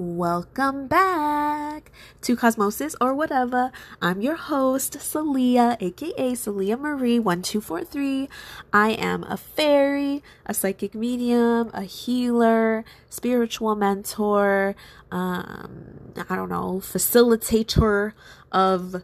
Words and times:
Welcome 0.00 0.86
back 0.86 1.90
to 2.22 2.36
Cosmosis 2.36 2.94
or 3.00 3.14
whatever. 3.14 3.72
I'm 4.00 4.20
your 4.20 4.36
host, 4.36 4.92
Salia, 4.92 5.76
aka 5.82 6.34
Salia 6.34 6.78
Marie 6.78 7.18
1243. 7.18 8.28
I 8.72 8.90
am 8.90 9.24
a 9.24 9.36
fairy, 9.36 10.22
a 10.46 10.54
psychic 10.54 10.94
medium, 10.94 11.72
a 11.74 11.82
healer, 11.82 12.84
spiritual 13.10 13.74
mentor, 13.74 14.76
um, 15.10 16.12
I 16.28 16.36
don't 16.36 16.48
know, 16.48 16.78
facilitator 16.78 18.12
of 18.52 19.02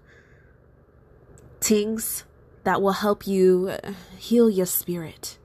things 1.61 2.23
that 2.63 2.81
will 2.81 2.93
help 2.93 3.27
you 3.27 3.77
heal 4.17 4.49
your 4.49 4.67
spirit, 4.67 5.39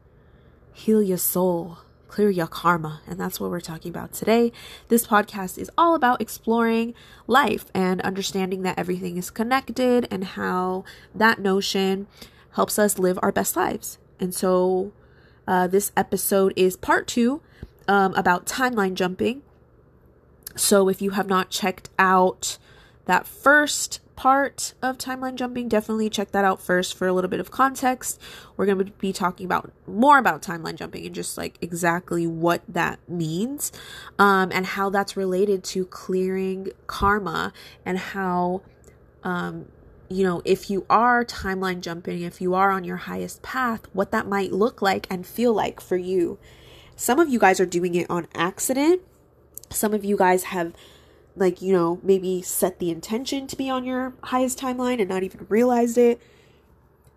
heal 0.74 1.02
your 1.02 1.18
soul 1.18 1.80
clear 2.10 2.30
your 2.30 2.48
karma. 2.48 3.02
And 3.08 3.20
that's 3.20 3.40
what 3.40 3.50
we're 3.50 3.62
talking 3.62 3.90
about 3.90 4.12
today. 4.12 4.52
This 4.90 5.08
podcast 5.08 5.58
is 5.58 5.72
all 5.78 5.96
about 5.96 6.22
exploring 6.22 6.94
life 7.28 7.66
and 7.74 8.02
understanding 8.02 8.64
that 8.64 8.78
everything 8.78 9.16
is 9.16 9.30
connected 9.30 10.08
and 10.12 10.24
how 10.24 10.84
that 11.16 11.40
notion 11.40 12.08
helps 12.54 12.78
us 12.78 13.00
live 13.00 13.18
our 13.22 13.32
best 13.32 13.56
lives. 13.56 13.98
And 14.20 14.34
so, 14.34 14.92
uh, 15.48 15.68
this 15.68 15.92
episode 15.96 16.54
is 16.56 16.76
part 16.76 17.08
two 17.08 17.42
um, 17.88 18.14
about 18.16 18.46
timeline 18.46 18.96
jumping. 18.96 19.42
So, 20.56 20.90
if 20.90 21.02
you 21.02 21.12
have 21.12 21.28
not 21.28 21.50
checked 21.50 21.90
out 21.98 22.58
that 23.10 23.26
first 23.26 24.02
part 24.16 24.76
of 24.84 25.00
timeline 25.00 25.34
jumping, 25.34 25.68
definitely 25.68 26.12
check 26.12 26.30
that 26.30 26.46
out 26.46 26.62
first 26.62 26.96
for 26.96 27.08
a 27.08 27.12
little 27.12 27.28
bit 27.28 27.40
of 27.40 27.50
context. 27.50 28.22
We're 28.56 28.68
going 28.68 28.78
to 28.78 28.92
be 28.92 29.12
talking 29.12 29.48
about 29.48 29.72
more 29.88 30.20
about 30.20 30.44
timeline 30.44 30.76
jumping 30.76 31.08
and 31.08 31.16
just 31.16 31.36
like 31.36 31.58
exactly 31.60 32.28
what 32.28 32.62
that 32.68 33.00
means 33.10 33.72
um, 34.20 34.52
and 34.54 34.64
how 34.64 34.92
that's 34.92 35.18
related 35.18 35.64
to 35.64 35.86
clearing 35.88 36.70
karma 36.86 37.52
and 37.84 37.98
how, 37.98 38.62
um, 39.24 39.66
you 40.08 40.24
know, 40.24 40.44
if 40.46 40.70
you 40.70 40.86
are 40.88 41.26
timeline 41.26 41.82
jumping, 41.82 42.22
if 42.22 42.40
you 42.40 42.54
are 42.54 42.70
on 42.70 42.84
your 42.84 42.98
highest 42.98 43.42
path, 43.42 43.88
what 43.92 44.12
that 44.12 44.28
might 44.28 44.52
look 44.52 44.84
like 44.84 45.08
and 45.10 45.26
feel 45.26 45.52
like 45.52 45.82
for 45.82 45.98
you. 45.98 46.38
Some 46.96 47.20
of 47.20 47.28
you 47.28 47.40
guys 47.40 47.60
are 47.60 47.66
doing 47.66 47.96
it 47.96 48.08
on 48.08 48.28
accident. 48.36 49.02
Some 49.72 49.96
of 49.96 50.06
you 50.06 50.16
guys 50.16 50.44
have 50.44 50.76
like 51.40 51.62
you 51.62 51.74
know 51.74 52.00
maybe 52.04 52.42
set 52.42 52.80
the 52.80 52.92
intention 52.92 53.48
to 53.48 53.56
be 53.56 53.70
on 53.70 53.84
your 53.84 54.14
highest 54.24 54.60
timeline 54.60 55.00
and 55.00 55.10
not 55.10 55.24
even 55.24 55.46
realized 55.50 55.98
it. 55.98 56.22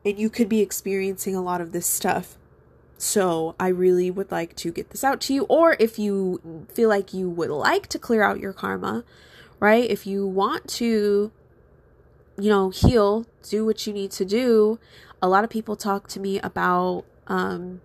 And 0.04 0.18
you 0.18 0.30
could 0.30 0.48
be 0.48 0.60
experiencing 0.60 1.36
a 1.36 1.42
lot 1.42 1.60
of 1.60 1.72
this 1.72 1.86
stuff. 1.86 2.36
So 2.98 3.56
i 3.58 3.68
really 3.68 4.10
would 4.10 4.30
like 4.30 4.54
to 4.56 4.70
get 4.70 4.90
this 4.90 5.02
out 5.04 5.20
to 5.22 5.34
you. 5.34 5.44
Or 5.44 5.76
if 5.78 5.98
you 5.98 6.66
feel 6.72 6.88
like 6.88 7.12
you 7.12 7.28
would 7.28 7.50
like 7.50 7.88
to 7.88 7.98
clear 7.98 8.22
out 8.22 8.40
your 8.40 8.52
karma 8.52 9.04
right? 9.60 9.88
If 9.88 10.08
you 10.08 10.26
want 10.26 10.68
to 10.70 11.30
you 12.38 12.48
know 12.48 12.70
heal 12.70 13.26
do 13.48 13.64
what 13.64 13.86
you 13.86 13.92
need 13.92 14.10
to 14.10 14.24
do. 14.24 14.78
A 15.20 15.28
lot 15.28 15.44
of 15.44 15.50
people 15.50 15.76
talk 15.76 16.08
to 16.08 16.20
me 16.20 16.40
about 16.40 17.04
um 17.28 17.80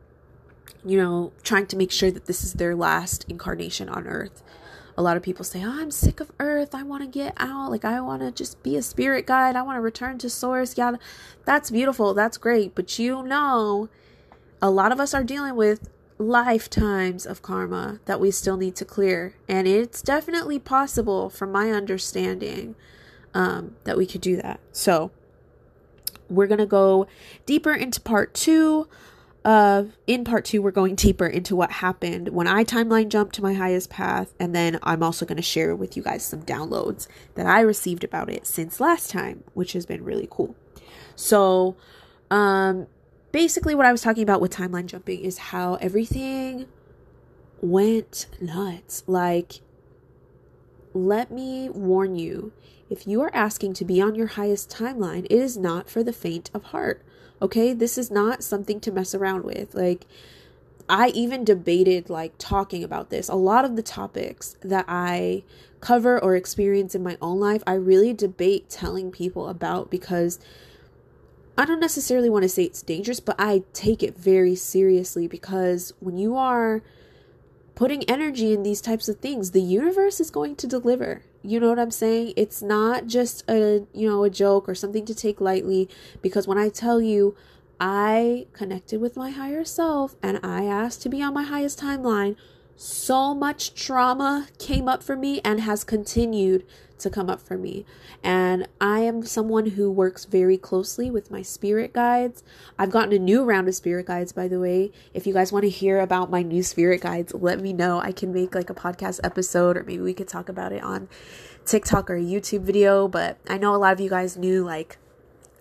you 0.85 0.97
know 0.97 1.31
trying 1.43 1.67
to 1.67 1.77
make 1.77 1.91
sure 1.91 2.11
that 2.11 2.25
this 2.25 2.43
is 2.43 2.53
their 2.53 2.75
last 2.75 3.25
incarnation 3.29 3.89
on 3.89 4.07
earth 4.07 4.43
a 4.97 5.03
lot 5.03 5.15
of 5.15 5.21
people 5.21 5.45
say, 5.45 5.63
oh, 5.63 5.79
I'm 5.79 5.91
sick 5.91 6.19
of 6.19 6.31
earth. 6.39 6.73
I 6.73 6.81
want 6.81 7.03
to 7.03 7.07
get 7.07 7.33
out. 7.37 7.69
Like, 7.69 7.85
I 7.85 8.01
want 8.01 8.23
to 8.23 8.31
just 8.31 8.63
be 8.63 8.75
a 8.75 8.81
spirit 8.81 9.27
guide. 9.27 9.55
I 9.55 9.61
want 9.61 9.77
to 9.77 9.81
return 9.81 10.17
to 10.19 10.29
source. 10.29 10.75
Yeah, 10.75 10.93
that's 11.45 11.69
beautiful. 11.69 12.15
That's 12.15 12.37
great. 12.37 12.73
But 12.73 12.97
you 12.97 13.21
know, 13.21 13.89
a 14.59 14.71
lot 14.71 14.91
of 14.91 14.99
us 14.99 15.13
are 15.13 15.23
dealing 15.23 15.55
with 15.55 15.89
lifetimes 16.17 17.27
of 17.27 17.43
karma 17.43 17.99
that 18.05 18.19
we 18.19 18.31
still 18.31 18.57
need 18.57 18.75
to 18.77 18.85
clear. 18.85 19.35
And 19.47 19.67
it's 19.67 20.01
definitely 20.01 20.57
possible, 20.57 21.29
from 21.29 21.51
my 21.51 21.69
understanding, 21.69 22.75
um, 23.35 23.75
that 23.83 23.97
we 23.97 24.07
could 24.07 24.21
do 24.21 24.35
that. 24.37 24.59
So, 24.71 25.11
we're 26.27 26.47
going 26.47 26.57
to 26.57 26.65
go 26.65 27.05
deeper 27.45 27.71
into 27.71 28.01
part 28.01 28.33
two 28.33 28.87
in 30.07 30.25
part 30.25 30.43
two, 30.43 30.61
we're 30.61 30.71
going 30.71 30.95
deeper 30.95 31.25
into 31.25 31.55
what 31.55 31.71
happened 31.71 32.29
when 32.29 32.47
I 32.47 32.65
timeline 32.65 33.07
jumped 33.07 33.35
to 33.35 33.41
my 33.41 33.53
highest 33.53 33.89
path, 33.89 34.33
and 34.41 34.53
then 34.53 34.77
I'm 34.83 35.01
also 35.01 35.25
going 35.25 35.37
to 35.37 35.41
share 35.41 35.73
with 35.73 35.95
you 35.95 36.03
guys 36.03 36.25
some 36.25 36.43
downloads 36.43 37.07
that 37.35 37.45
I 37.45 37.61
received 37.61 38.03
about 38.03 38.29
it 38.29 38.45
since 38.45 38.81
last 38.81 39.09
time, 39.09 39.45
which 39.53 39.71
has 39.71 39.85
been 39.85 40.03
really 40.03 40.27
cool. 40.29 40.53
So, 41.15 41.77
um, 42.29 42.87
basically, 43.31 43.73
what 43.73 43.85
I 43.85 43.91
was 43.93 44.01
talking 44.01 44.23
about 44.23 44.41
with 44.41 44.51
timeline 44.51 44.87
jumping 44.87 45.21
is 45.21 45.37
how 45.37 45.75
everything 45.75 46.67
went 47.61 48.27
nuts. 48.41 49.05
Like, 49.07 49.61
let 50.93 51.31
me 51.31 51.69
warn 51.69 52.17
you 52.17 52.51
if 52.89 53.07
you 53.07 53.21
are 53.21 53.31
asking 53.33 53.75
to 53.75 53.85
be 53.85 54.01
on 54.01 54.15
your 54.15 54.27
highest 54.27 54.69
timeline, 54.69 55.25
it 55.25 55.31
is 55.31 55.57
not 55.57 55.89
for 55.89 56.03
the 56.03 56.13
faint 56.13 56.49
of 56.53 56.63
heart. 56.65 57.01
Okay, 57.41 57.73
this 57.73 57.97
is 57.97 58.09
not 58.09 58.43
something 58.43 58.79
to 58.81 58.91
mess 58.91 59.13
around 59.13 59.43
with. 59.43 59.75
Like, 59.75 60.05
I 60.89 61.09
even 61.09 61.43
debated 61.43 62.09
like 62.09 62.33
talking 62.37 62.83
about 62.83 63.09
this. 63.09 63.27
A 63.27 63.35
lot 63.35 63.65
of 63.65 63.75
the 63.75 63.83
topics 63.83 64.55
that 64.61 64.85
I 64.87 65.43
cover 65.81 66.21
or 66.21 66.35
experience 66.35 66.95
in 66.95 67.03
my 67.03 67.17
own 67.21 67.39
life, 67.39 67.61
I 67.67 67.73
really 67.73 68.13
debate 68.13 68.69
telling 68.69 69.11
people 69.11 69.47
about 69.47 69.91
because 69.91 70.39
I 71.57 71.65
don't 71.65 71.79
necessarily 71.79 72.29
want 72.29 72.43
to 72.43 72.49
say 72.49 72.63
it's 72.63 72.81
dangerous, 72.81 73.19
but 73.19 73.35
I 73.37 73.63
take 73.73 74.01
it 74.01 74.17
very 74.17 74.55
seriously 74.55 75.27
because 75.27 75.93
when 75.99 76.17
you 76.17 76.35
are 76.35 76.83
putting 77.75 78.03
energy 78.09 78.53
in 78.53 78.63
these 78.63 78.81
types 78.81 79.09
of 79.09 79.19
things, 79.19 79.51
the 79.51 79.61
universe 79.61 80.19
is 80.19 80.31
going 80.31 80.55
to 80.57 80.67
deliver. 80.67 81.23
You 81.47 81.61
know 81.61 81.69
what 81.69 81.79
I'm 81.79 81.91
saying? 81.91 82.33
It's 82.35 82.61
not 82.61 83.07
just 83.07 83.49
a, 83.49 83.87
you 83.93 84.09
know, 84.09 84.25
a 84.25 84.29
joke 84.29 84.67
or 84.67 84.75
something 84.75 85.05
to 85.05 85.15
take 85.15 85.39
lightly 85.39 85.87
because 86.21 86.45
when 86.45 86.57
I 86.57 86.67
tell 86.67 86.99
you 86.99 87.37
I 87.79 88.47
connected 88.51 88.99
with 88.99 89.15
my 89.15 89.29
higher 89.29 89.63
self 89.63 90.17
and 90.21 90.41
I 90.43 90.65
asked 90.65 91.01
to 91.03 91.09
be 91.09 91.21
on 91.21 91.33
my 91.33 91.43
highest 91.43 91.79
timeline, 91.79 92.35
so 92.77 93.33
much 93.33 93.73
trauma 93.73 94.47
came 94.59 94.87
up 94.87 95.01
for 95.01 95.15
me 95.15 95.41
and 95.43 95.61
has 95.61 95.83
continued 95.83 96.63
to 96.99 97.09
come 97.09 97.29
up 97.29 97.41
for 97.41 97.57
me. 97.57 97.85
And 98.23 98.67
I 98.79 98.99
am 98.99 99.23
someone 99.23 99.71
who 99.71 99.91
works 99.91 100.25
very 100.25 100.57
closely 100.57 101.09
with 101.09 101.31
my 101.31 101.41
spirit 101.41 101.93
guides. 101.93 102.43
I've 102.77 102.91
gotten 102.91 103.13
a 103.13 103.19
new 103.19 103.43
round 103.43 103.67
of 103.67 103.75
spirit 103.75 104.05
guides, 104.05 104.31
by 104.31 104.47
the 104.47 104.59
way. 104.59 104.91
If 105.13 105.25
you 105.27 105.33
guys 105.33 105.51
want 105.51 105.63
to 105.63 105.69
hear 105.69 105.99
about 105.99 106.29
my 106.29 106.43
new 106.43 106.63
spirit 106.63 107.01
guides, 107.01 107.33
let 107.33 107.59
me 107.59 107.73
know. 107.73 107.99
I 107.99 108.11
can 108.11 108.31
make 108.31 108.55
like 108.55 108.69
a 108.69 108.75
podcast 108.75 109.19
episode 109.23 109.77
or 109.77 109.83
maybe 109.83 110.01
we 110.01 110.13
could 110.13 110.27
talk 110.27 110.49
about 110.49 110.71
it 110.71 110.83
on 110.83 111.09
TikTok 111.65 112.09
or 112.09 112.15
a 112.15 112.21
YouTube 112.21 112.61
video. 112.61 113.07
But 113.07 113.39
I 113.47 113.57
know 113.57 113.75
a 113.75 113.77
lot 113.77 113.93
of 113.93 113.99
you 113.99 114.09
guys 114.09 114.37
knew 114.37 114.63
like 114.63 114.97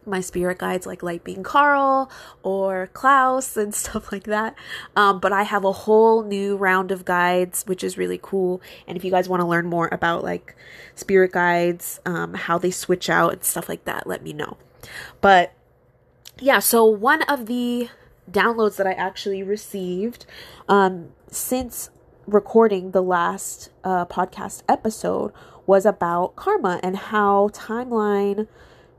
my 0.06 0.20
spirit 0.20 0.58
guides 0.58 0.86
like 0.86 1.02
Light 1.02 1.24
Being 1.24 1.42
Carl 1.42 2.10
or 2.42 2.90
Klaus 2.92 3.56
and 3.56 3.74
stuff 3.82 4.12
like 4.12 4.24
that. 4.24 4.54
Um, 4.94 5.20
but 5.20 5.32
I 5.32 5.42
have 5.42 5.64
a 5.64 5.72
whole 5.72 6.22
new 6.22 6.56
round 6.56 6.90
of 6.90 7.04
guides, 7.04 7.64
which 7.66 7.82
is 7.82 7.98
really 7.98 8.18
cool. 8.22 8.60
And 8.86 8.96
if 8.96 9.04
you 9.04 9.10
guys 9.10 9.28
want 9.28 9.40
to 9.40 9.46
learn 9.46 9.66
more 9.66 9.88
about 9.92 10.22
like 10.22 10.56
spirit 10.94 11.32
guides, 11.32 12.00
um, 12.06 12.34
how 12.34 12.58
they 12.58 12.70
switch 12.70 13.10
out 13.10 13.32
and 13.32 13.44
stuff 13.44 13.68
like 13.68 13.84
that, 13.84 14.06
let 14.06 14.22
me 14.22 14.32
know. 14.32 14.56
But 15.20 15.52
yeah, 16.38 16.58
so 16.58 16.84
one 16.84 17.22
of 17.22 17.46
the 17.46 17.88
downloads 18.30 18.76
that 18.76 18.86
I 18.86 18.92
actually 18.92 19.42
received 19.42 20.26
um, 20.68 21.10
since 21.30 21.90
recording 22.26 22.90
the 22.90 23.02
last 23.02 23.70
uh, 23.84 24.04
podcast 24.06 24.62
episode 24.68 25.32
was 25.66 25.86
about 25.86 26.36
karma 26.36 26.80
and 26.82 26.96
how 26.96 27.48
timeline 27.52 28.46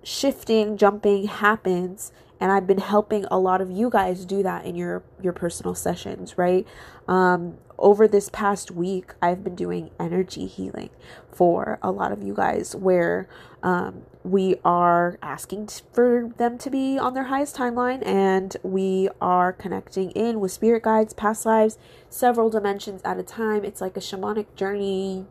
shifting, 0.03 0.78
jumping 0.78 1.28
happens 1.28 2.12
and 2.40 2.52
I've 2.52 2.68
been 2.68 2.78
helping 2.78 3.25
a 3.25 3.40
lot 3.40 3.62
of 3.62 3.72
you 3.72 3.90
guys 3.90 4.24
do 4.24 4.44
that 4.44 4.66
in 4.66 4.75
your 4.75 5.03
your 5.22 5.34
personal 5.34 5.75
sessions, 5.75 6.38
right? 6.38 6.66
Um 7.08 7.58
over 7.80 8.08
this 8.08 8.30
past 8.30 8.72
week, 8.72 9.13
I've 9.22 9.44
been 9.44 9.55
doing 9.55 9.91
energy 9.99 10.47
healing 10.47 10.90
for 11.32 11.78
a 11.82 11.91
lot 11.91 12.11
of 12.11 12.23
you 12.23 12.34
guys 12.34 12.76
where 12.76 13.28
um, 13.61 14.03
we 14.23 14.55
are 14.66 15.17
asking 15.22 15.67
t- 15.67 15.84
for 15.94 16.32
them 16.38 16.58
to 16.58 16.70
be 16.70 16.97
on 16.97 17.14
their 17.14 17.26
highest 17.26 17.55
timeline 17.55 18.05
and 18.05 18.58
we 18.64 19.09
are 19.22 19.53
connecting 19.53 20.11
in 20.11 20.40
with 20.40 20.52
spirit 20.52 20.84
guides, 20.84 21.14
past 21.14 21.46
lives, 21.46 21.78
several 22.09 22.50
dimensions 22.50 23.02
at 23.05 23.20
a 23.20 23.23
time. 23.23 23.64
It's 23.64 23.82
like 23.82 23.96
a 23.96 24.02
shamanic 24.02 24.55
journey 24.55 25.26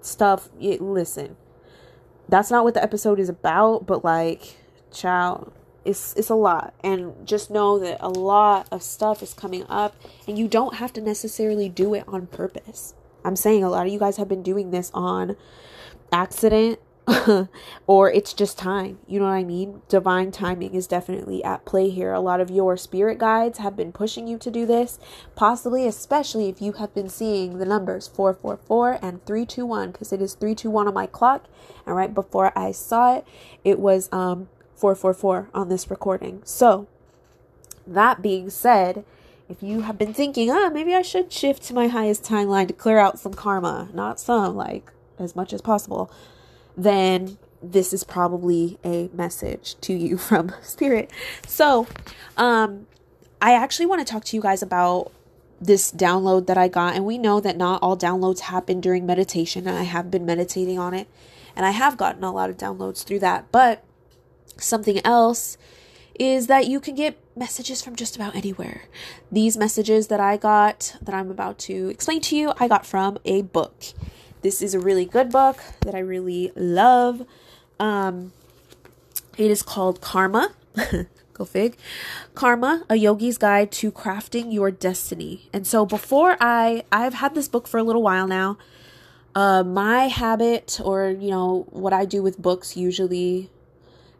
stuff. 0.00 0.48
It, 0.58 0.80
listen, 0.80 1.36
that's 2.28 2.50
not 2.50 2.64
what 2.64 2.74
the 2.74 2.82
episode 2.82 3.18
is 3.20 3.28
about, 3.28 3.86
but 3.86 4.04
like, 4.04 4.56
child, 4.92 5.52
it's 5.84 6.14
it's 6.14 6.30
a 6.30 6.34
lot. 6.34 6.74
And 6.82 7.26
just 7.26 7.50
know 7.50 7.78
that 7.78 7.98
a 8.00 8.08
lot 8.08 8.68
of 8.70 8.82
stuff 8.82 9.22
is 9.22 9.34
coming 9.34 9.64
up 9.68 9.94
and 10.26 10.38
you 10.38 10.48
don't 10.48 10.76
have 10.76 10.92
to 10.94 11.00
necessarily 11.00 11.68
do 11.68 11.94
it 11.94 12.04
on 12.08 12.26
purpose. 12.26 12.94
I'm 13.24 13.36
saying 13.36 13.64
a 13.64 13.70
lot 13.70 13.86
of 13.86 13.92
you 13.92 13.98
guys 13.98 14.16
have 14.16 14.28
been 14.28 14.42
doing 14.42 14.70
this 14.70 14.90
on 14.94 15.36
accident 16.12 16.78
or 17.86 18.10
it's 18.10 18.32
just 18.32 18.56
time. 18.56 18.98
You 19.06 19.18
know 19.20 19.26
what 19.26 19.32
I 19.32 19.44
mean? 19.44 19.82
Divine 19.88 20.30
timing 20.30 20.74
is 20.74 20.86
definitely 20.86 21.44
at 21.44 21.64
play 21.64 21.90
here. 21.90 22.12
A 22.12 22.20
lot 22.20 22.40
of 22.40 22.50
your 22.50 22.76
spirit 22.76 23.18
guides 23.18 23.58
have 23.58 23.76
been 23.76 23.92
pushing 23.92 24.26
you 24.26 24.38
to 24.38 24.50
do 24.50 24.64
this, 24.64 24.98
possibly, 25.34 25.86
especially 25.86 26.48
if 26.48 26.62
you 26.62 26.72
have 26.72 26.94
been 26.94 27.08
seeing 27.08 27.58
the 27.58 27.66
numbers 27.66 28.08
444 28.08 28.98
and 29.02 29.24
321, 29.26 29.90
because 29.90 30.12
it 30.12 30.22
is 30.22 30.34
321 30.34 30.88
on 30.88 30.94
my 30.94 31.06
clock. 31.06 31.44
And 31.86 31.94
right 31.94 32.14
before 32.14 32.56
I 32.56 32.72
saw 32.72 33.16
it, 33.16 33.26
it 33.64 33.78
was 33.78 34.08
um, 34.10 34.48
444 34.74 35.50
on 35.52 35.68
this 35.68 35.90
recording. 35.90 36.40
So, 36.44 36.86
that 37.86 38.22
being 38.22 38.48
said, 38.48 39.04
if 39.46 39.62
you 39.62 39.82
have 39.82 39.98
been 39.98 40.14
thinking, 40.14 40.50
ah, 40.50 40.54
oh, 40.54 40.70
maybe 40.70 40.94
I 40.94 41.02
should 41.02 41.30
shift 41.30 41.64
to 41.64 41.74
my 41.74 41.88
highest 41.88 42.22
timeline 42.22 42.66
to 42.68 42.72
clear 42.72 42.98
out 42.98 43.18
some 43.18 43.34
karma, 43.34 43.90
not 43.92 44.18
some, 44.18 44.56
like 44.56 44.90
as 45.18 45.36
much 45.36 45.52
as 45.52 45.60
possible 45.60 46.10
then 46.76 47.38
this 47.62 47.92
is 47.92 48.04
probably 48.04 48.78
a 48.84 49.08
message 49.12 49.76
to 49.80 49.94
you 49.94 50.16
from 50.28 50.52
spirit. 50.62 51.10
So, 51.46 51.86
um 52.36 52.86
I 53.40 53.52
actually 53.52 53.86
want 53.86 54.06
to 54.06 54.10
talk 54.10 54.24
to 54.24 54.36
you 54.36 54.42
guys 54.42 54.62
about 54.62 55.12
this 55.60 55.92
download 55.92 56.46
that 56.46 56.58
I 56.58 56.68
got 56.68 56.94
and 56.94 57.04
we 57.04 57.18
know 57.18 57.40
that 57.40 57.56
not 57.56 57.82
all 57.82 57.96
downloads 57.96 58.40
happen 58.40 58.80
during 58.80 59.04
meditation 59.06 59.68
and 59.68 59.76
I 59.76 59.82
have 59.82 60.10
been 60.10 60.24
meditating 60.24 60.78
on 60.78 60.94
it 60.94 61.08
and 61.56 61.64
I 61.64 61.70
have 61.70 61.96
gotten 61.96 62.24
a 62.24 62.32
lot 62.32 62.50
of 62.50 62.56
downloads 62.56 63.04
through 63.04 63.20
that. 63.20 63.50
But 63.52 63.84
something 64.56 65.04
else 65.04 65.56
is 66.18 66.46
that 66.46 66.66
you 66.66 66.80
can 66.80 66.94
get 66.94 67.18
messages 67.36 67.82
from 67.82 67.96
just 67.96 68.16
about 68.16 68.36
anywhere. 68.36 68.82
These 69.30 69.56
messages 69.56 70.08
that 70.08 70.20
I 70.20 70.36
got 70.36 70.96
that 71.02 71.14
I'm 71.14 71.30
about 71.30 71.58
to 71.60 71.88
explain 71.88 72.20
to 72.22 72.36
you, 72.36 72.52
I 72.58 72.68
got 72.68 72.86
from 72.86 73.18
a 73.24 73.42
book. 73.42 73.84
This 74.44 74.60
is 74.60 74.74
a 74.74 74.78
really 74.78 75.06
good 75.06 75.30
book 75.30 75.56
that 75.86 75.94
I 75.94 76.00
really 76.00 76.52
love. 76.54 77.26
Um, 77.80 78.34
it 79.38 79.50
is 79.50 79.62
called 79.62 80.02
Karma. 80.02 80.52
Go 81.32 81.46
fig. 81.46 81.78
Karma, 82.34 82.84
a 82.90 82.96
yogi's 82.96 83.38
guide 83.38 83.72
to 83.72 83.90
crafting 83.90 84.52
your 84.52 84.70
destiny. 84.70 85.48
And 85.54 85.66
so 85.66 85.86
before 85.86 86.36
I 86.40 86.84
I've 86.92 87.14
had 87.14 87.34
this 87.34 87.48
book 87.48 87.66
for 87.66 87.78
a 87.78 87.82
little 87.82 88.02
while 88.02 88.26
now. 88.26 88.58
Uh, 89.34 89.64
my 89.64 90.08
habit 90.08 90.78
or 90.84 91.08
you 91.08 91.30
know 91.30 91.66
what 91.70 91.94
I 91.94 92.04
do 92.04 92.22
with 92.22 92.36
books 92.36 92.76
usually 92.76 93.48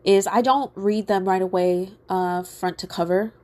is 0.05 0.27
I 0.27 0.41
don't 0.41 0.73
read 0.75 1.07
them 1.07 1.29
right 1.29 1.43
away 1.43 1.91
uh, 2.09 2.45
front 2.45 2.79
to 2.79 2.87
cover. 2.87 3.35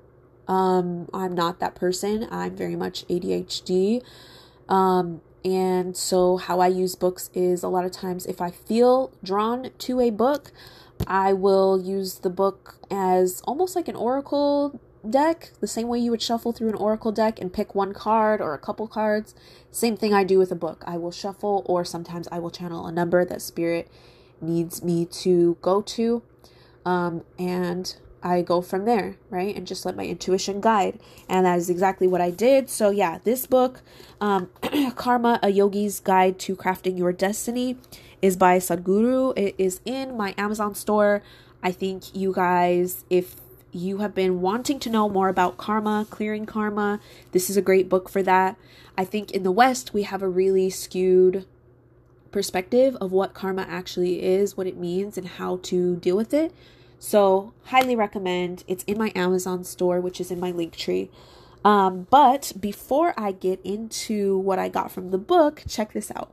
Um, 0.48 1.10
I'm 1.12 1.34
not 1.34 1.60
that 1.60 1.74
person. 1.74 2.26
I'm 2.30 2.56
very 2.56 2.74
much 2.74 3.06
ADHD. 3.08 4.02
Um, 4.66 5.20
and 5.44 5.96
so, 5.96 6.36
how 6.36 6.60
I 6.60 6.68
use 6.68 6.94
books 6.94 7.30
is 7.32 7.62
a 7.62 7.68
lot 7.68 7.84
of 7.84 7.92
times 7.92 8.26
if 8.26 8.40
I 8.40 8.50
feel 8.50 9.12
drawn 9.24 9.70
to 9.78 10.00
a 10.00 10.10
book, 10.10 10.52
I 11.06 11.32
will 11.32 11.80
use 11.80 12.18
the 12.18 12.30
book 12.30 12.76
as 12.90 13.40
almost 13.44 13.74
like 13.74 13.88
an 13.88 13.96
oracle 13.96 14.78
deck, 15.08 15.52
the 15.60 15.66
same 15.66 15.88
way 15.88 15.98
you 15.98 16.10
would 16.10 16.20
shuffle 16.20 16.52
through 16.52 16.68
an 16.68 16.74
oracle 16.74 17.10
deck 17.10 17.40
and 17.40 17.52
pick 17.52 17.74
one 17.74 17.94
card 17.94 18.40
or 18.40 18.52
a 18.52 18.58
couple 18.58 18.86
cards. 18.86 19.34
Same 19.70 19.96
thing 19.96 20.12
I 20.12 20.24
do 20.24 20.38
with 20.38 20.52
a 20.52 20.56
book. 20.56 20.84
I 20.86 20.98
will 20.98 21.12
shuffle, 21.12 21.62
or 21.66 21.84
sometimes 21.84 22.28
I 22.30 22.38
will 22.38 22.50
channel 22.50 22.86
a 22.86 22.92
number 22.92 23.24
that 23.24 23.40
spirit 23.40 23.90
needs 24.42 24.82
me 24.82 25.06
to 25.06 25.56
go 25.62 25.80
to. 25.82 26.22
Um, 26.84 27.24
and 27.38 27.96
I 28.22 28.42
go 28.42 28.60
from 28.60 28.84
there, 28.84 29.16
right? 29.30 29.54
And 29.56 29.66
just 29.66 29.84
let 29.84 29.96
my 29.96 30.04
intuition 30.04 30.60
guide. 30.60 30.98
And 31.28 31.46
that 31.46 31.58
is 31.58 31.70
exactly 31.70 32.06
what 32.06 32.20
I 32.20 32.30
did. 32.30 32.68
So, 32.68 32.90
yeah, 32.90 33.18
this 33.24 33.46
book, 33.46 33.82
um, 34.20 34.50
Karma, 34.96 35.38
A 35.42 35.48
Yogi's 35.48 36.00
Guide 36.00 36.38
to 36.40 36.56
Crafting 36.56 36.98
Your 36.98 37.12
Destiny, 37.12 37.76
is 38.20 38.36
by 38.36 38.58
Sadhguru. 38.58 39.36
It 39.36 39.54
is 39.58 39.80
in 39.84 40.16
my 40.16 40.34
Amazon 40.36 40.74
store. 40.74 41.22
I 41.62 41.72
think 41.72 42.14
you 42.14 42.32
guys, 42.32 43.04
if 43.10 43.36
you 43.72 43.98
have 43.98 44.14
been 44.14 44.40
wanting 44.40 44.78
to 44.80 44.90
know 44.90 45.08
more 45.08 45.28
about 45.28 45.56
karma, 45.56 46.06
clearing 46.10 46.46
karma, 46.46 47.00
this 47.32 47.48
is 47.48 47.56
a 47.56 47.62
great 47.62 47.88
book 47.88 48.08
for 48.08 48.22
that. 48.22 48.56
I 48.96 49.04
think 49.04 49.30
in 49.30 49.42
the 49.42 49.52
West, 49.52 49.94
we 49.94 50.02
have 50.02 50.22
a 50.22 50.28
really 50.28 50.70
skewed 50.70 51.46
perspective 52.32 52.96
of 53.00 53.12
what 53.12 53.34
karma 53.34 53.66
actually 53.68 54.22
is, 54.22 54.56
what 54.56 54.66
it 54.66 54.76
means, 54.76 55.16
and 55.16 55.26
how 55.26 55.58
to 55.64 55.96
deal 55.96 56.16
with 56.16 56.34
it. 56.34 56.52
So, 57.02 57.54
highly 57.64 57.96
recommend. 57.96 58.62
It's 58.68 58.84
in 58.84 58.98
my 58.98 59.10
Amazon 59.16 59.64
store, 59.64 60.02
which 60.02 60.20
is 60.20 60.30
in 60.30 60.38
my 60.38 60.50
link 60.50 60.76
tree. 60.76 61.10
Um, 61.64 62.06
but 62.10 62.52
before 62.60 63.14
I 63.16 63.32
get 63.32 63.58
into 63.64 64.36
what 64.36 64.58
I 64.58 64.68
got 64.68 64.92
from 64.92 65.10
the 65.10 65.18
book, 65.18 65.62
check 65.66 65.94
this 65.94 66.12
out. 66.14 66.30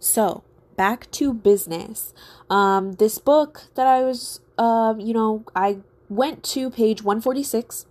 So, 0.00 0.42
back 0.76 1.08
to 1.12 1.32
business. 1.32 2.12
Um, 2.50 2.94
this 2.94 3.18
book 3.18 3.68
that 3.76 3.86
I 3.86 4.02
was, 4.02 4.40
uh, 4.58 4.94
you 4.98 5.14
know, 5.14 5.44
I 5.54 5.78
went 6.08 6.42
to 6.44 6.68
page 6.70 7.04
146. 7.04 7.86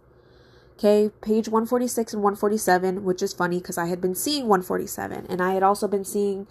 Okay, 0.77 1.11
page 1.21 1.47
146 1.47 2.13
and 2.13 2.21
147, 2.21 3.05
which 3.05 3.21
is 3.21 3.33
funny 3.33 3.59
because 3.59 3.77
I 3.77 3.87
had 3.87 4.01
been 4.01 4.15
seeing 4.15 4.47
147 4.47 5.27
and 5.29 5.41
I 5.41 5.53
had 5.53 5.63
also 5.63 5.87
been 5.87 6.05
seeing 6.05 6.45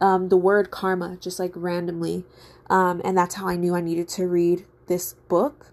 um, 0.00 0.28
the 0.30 0.36
word 0.36 0.70
karma 0.70 1.16
just 1.20 1.38
like 1.38 1.52
randomly. 1.54 2.24
Um, 2.70 3.02
and 3.04 3.16
that's 3.16 3.34
how 3.34 3.48
I 3.48 3.56
knew 3.56 3.74
I 3.74 3.80
needed 3.80 4.08
to 4.10 4.26
read 4.26 4.64
this 4.86 5.14
book. 5.28 5.66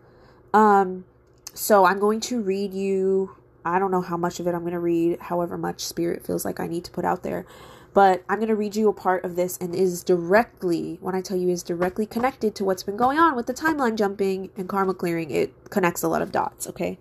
Um, 0.54 1.06
so 1.54 1.86
I'm 1.86 2.00
going 2.00 2.20
to 2.22 2.42
read 2.42 2.74
you, 2.74 3.36
I 3.64 3.80
don't 3.80 3.92
know 3.92 4.02
how 4.02 4.18
much 4.18 4.40
of 4.40 4.48
it 4.48 4.56
I'm 4.56 4.62
going 4.62 4.74
to 4.74 4.80
read, 4.80 5.20
however 5.20 5.58
much 5.58 5.82
spirit 5.86 6.26
feels 6.26 6.46
like 6.46 6.60
I 6.60 6.68
need 6.68 6.84
to 6.86 6.92
put 6.92 7.06
out 7.06 7.24
there. 7.24 7.46
But 7.94 8.24
I'm 8.30 8.38
going 8.38 8.48
to 8.48 8.56
read 8.56 8.76
you 8.76 8.88
a 8.88 8.94
part 8.94 9.26
of 9.26 9.36
this 9.36 9.58
and 9.58 9.76
is 9.76 10.02
directly, 10.04 10.98
when 11.02 11.14
I 11.14 11.22
tell 11.22 11.36
you 11.36 11.50
is 11.50 11.62
directly 11.62 12.06
connected 12.06 12.56
to 12.56 12.64
what's 12.64 12.84
been 12.84 12.96
going 12.96 13.20
on 13.20 13.36
with 13.36 13.48
the 13.48 13.54
timeline 13.54 13.98
jumping 13.98 14.50
and 14.56 14.70
karma 14.70 14.94
clearing. 14.94 15.30
It 15.30 15.70
connects 15.70 16.02
a 16.02 16.08
lot 16.08 16.22
of 16.22 16.32
dots, 16.32 16.68
okay? 16.68 16.98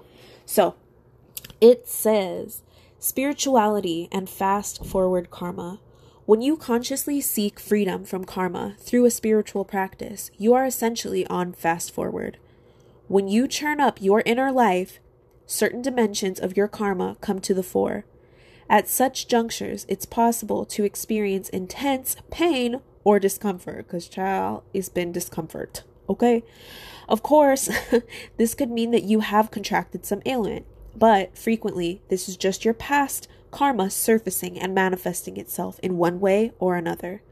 So 0.47 0.75
it 1.61 1.87
says 1.87 2.63
spirituality 2.99 4.09
and 4.11 4.29
fast 4.29 4.85
forward 4.85 5.31
karma. 5.31 5.79
When 6.31 6.43
you 6.43 6.57
consciously 6.57 7.21
seek 7.21 7.59
freedom 7.59 8.05
from 8.05 8.25
karma 8.25 8.77
through 8.79 9.05
a 9.05 9.11
spiritual 9.11 9.65
practice, 9.65 10.31
you 10.39 10.55
are 10.55 10.65
essentially 10.65 11.27
on 11.27 11.53
fast 11.53 11.91
forward. 11.91 12.39
When 13.09 13.27
you 13.27 13.49
churn 13.49 13.81
up 13.81 14.01
your 14.01 14.23
inner 14.25 14.53
life, 14.53 15.01
certain 15.45 15.83
dimensions 15.83 16.39
of 16.39 16.57
your 16.57 16.69
karma 16.69 17.17
come 17.21 17.41
to 17.41 17.53
the 17.53 17.65
fore. 17.65 18.05
At 18.69 18.87
such 18.87 19.27
junctures, 19.27 19.85
it's 19.89 20.07
possible 20.07 20.65
to 20.67 20.85
experience 20.85 21.49
intense 21.49 22.15
pain 22.31 22.81
or 23.03 23.19
discomfort, 23.19 23.89
because 23.89 24.07
child, 24.07 24.63
it's 24.73 24.89
been 24.89 25.11
discomfort. 25.11 25.83
Okay? 26.09 26.45
Of 27.09 27.25
course, 27.25 27.69
this 28.37 28.55
could 28.55 28.71
mean 28.71 28.93
that 28.93 29.03
you 29.03 29.19
have 29.19 29.51
contracted 29.51 30.07
some 30.07 30.23
ailment, 30.25 30.65
but 30.95 31.37
frequently, 31.37 32.03
this 32.09 32.29
is 32.29 32.37
just 32.37 32.65
your 32.65 32.75
past 32.75 33.27
karma 33.51 33.91
surfacing 33.91 34.59
and 34.59 34.75
manifesting 34.75 35.37
itself 35.37 35.79
in 35.81 35.97
one 35.97 36.21
way 36.21 36.53
or 36.59 36.77
another. 36.77 37.23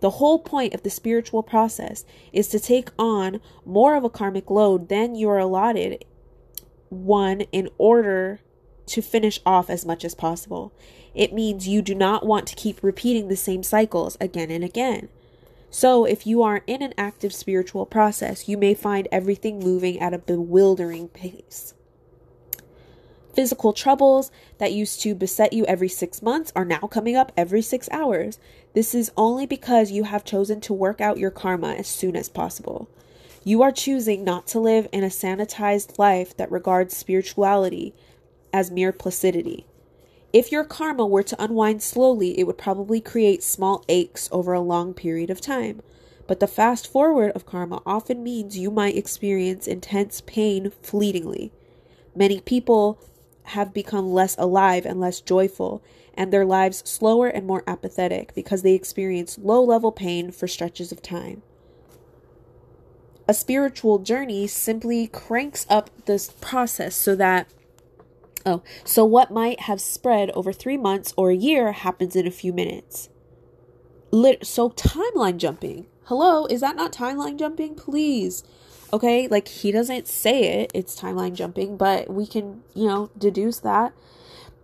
The 0.00 0.10
whole 0.10 0.38
point 0.38 0.72
of 0.72 0.82
the 0.82 0.90
spiritual 0.90 1.42
process 1.42 2.04
is 2.32 2.48
to 2.48 2.58
take 2.58 2.90
on 2.98 3.40
more 3.66 3.94
of 3.96 4.04
a 4.04 4.10
karmic 4.10 4.50
load 4.50 4.88
than 4.88 5.14
you're 5.14 5.38
allotted 5.38 6.04
one 6.88 7.42
in 7.52 7.68
order 7.78 8.40
to 8.86 9.02
finish 9.02 9.40
off 9.46 9.70
as 9.70 9.86
much 9.86 10.04
as 10.04 10.14
possible. 10.14 10.72
It 11.14 11.32
means 11.32 11.68
you 11.68 11.82
do 11.82 11.94
not 11.94 12.26
want 12.26 12.46
to 12.48 12.56
keep 12.56 12.82
repeating 12.82 13.28
the 13.28 13.36
same 13.36 13.62
cycles 13.62 14.16
again 14.20 14.50
and 14.50 14.64
again. 14.64 15.08
So, 15.72 16.04
if 16.04 16.26
you 16.26 16.42
are 16.42 16.62
in 16.66 16.82
an 16.82 16.94
active 16.98 17.32
spiritual 17.32 17.86
process, 17.86 18.48
you 18.48 18.56
may 18.56 18.74
find 18.74 19.06
everything 19.12 19.60
moving 19.60 20.00
at 20.00 20.12
a 20.12 20.18
bewildering 20.18 21.08
pace. 21.08 21.74
Physical 23.34 23.72
troubles 23.72 24.30
that 24.58 24.72
used 24.72 25.00
to 25.02 25.14
beset 25.14 25.52
you 25.52 25.64
every 25.66 25.88
six 25.88 26.20
months 26.20 26.52
are 26.56 26.64
now 26.64 26.80
coming 26.80 27.16
up 27.16 27.30
every 27.36 27.62
six 27.62 27.88
hours. 27.92 28.38
This 28.74 28.94
is 28.94 29.12
only 29.16 29.46
because 29.46 29.92
you 29.92 30.04
have 30.04 30.24
chosen 30.24 30.60
to 30.62 30.72
work 30.72 31.00
out 31.00 31.18
your 31.18 31.30
karma 31.30 31.74
as 31.74 31.86
soon 31.86 32.16
as 32.16 32.28
possible. 32.28 32.88
You 33.44 33.62
are 33.62 33.72
choosing 33.72 34.24
not 34.24 34.46
to 34.48 34.60
live 34.60 34.88
in 34.92 35.04
a 35.04 35.08
sanitized 35.08 35.98
life 35.98 36.36
that 36.36 36.50
regards 36.50 36.96
spirituality 36.96 37.94
as 38.52 38.70
mere 38.70 38.92
placidity. 38.92 39.64
If 40.32 40.52
your 40.52 40.64
karma 40.64 41.06
were 41.06 41.22
to 41.22 41.42
unwind 41.42 41.82
slowly, 41.82 42.38
it 42.38 42.46
would 42.46 42.58
probably 42.58 43.00
create 43.00 43.42
small 43.42 43.84
aches 43.88 44.28
over 44.30 44.52
a 44.52 44.60
long 44.60 44.92
period 44.92 45.30
of 45.30 45.40
time. 45.40 45.82
But 46.26 46.38
the 46.38 46.46
fast 46.46 46.86
forward 46.86 47.32
of 47.32 47.46
karma 47.46 47.82
often 47.86 48.22
means 48.22 48.58
you 48.58 48.70
might 48.70 48.96
experience 48.96 49.66
intense 49.66 50.20
pain 50.20 50.70
fleetingly. 50.82 51.50
Many 52.14 52.40
people 52.40 52.98
have 53.50 53.72
become 53.72 54.12
less 54.12 54.36
alive 54.38 54.84
and 54.84 55.00
less 55.00 55.20
joyful, 55.20 55.82
and 56.14 56.32
their 56.32 56.44
lives 56.44 56.82
slower 56.88 57.28
and 57.28 57.46
more 57.46 57.62
apathetic 57.66 58.34
because 58.34 58.62
they 58.62 58.74
experience 58.74 59.38
low 59.38 59.62
level 59.62 59.92
pain 59.92 60.30
for 60.30 60.48
stretches 60.48 60.92
of 60.92 61.02
time. 61.02 61.42
A 63.28 63.34
spiritual 63.34 64.00
journey 64.00 64.46
simply 64.48 65.06
cranks 65.06 65.64
up 65.68 65.90
this 66.06 66.32
process 66.40 66.96
so 66.96 67.14
that 67.16 67.46
Oh, 68.46 68.62
so 68.84 69.04
what 69.04 69.30
might 69.30 69.60
have 69.60 69.80
spread 69.80 70.30
over 70.30 70.52
three 70.52 70.78
months 70.78 71.12
or 71.16 71.30
a 71.30 71.36
year 71.36 71.72
happens 71.72 72.16
in 72.16 72.26
a 72.26 72.30
few 72.30 72.52
minutes. 72.52 73.10
Lit- 74.10 74.46
so 74.46 74.70
timeline 74.70 75.36
jumping, 75.36 75.86
Hello, 76.04 76.46
is 76.46 76.60
that 76.62 76.74
not 76.74 76.92
timeline 76.92 77.38
jumping? 77.38 77.74
Please. 77.74 78.42
Okay, 78.92 79.28
like 79.28 79.46
he 79.46 79.70
doesn't 79.70 80.08
say 80.08 80.62
it, 80.62 80.72
it's 80.74 81.00
timeline 81.00 81.34
jumping, 81.34 81.76
but 81.76 82.10
we 82.10 82.26
can, 82.26 82.62
you 82.74 82.88
know, 82.88 83.10
deduce 83.16 83.60
that. 83.60 83.92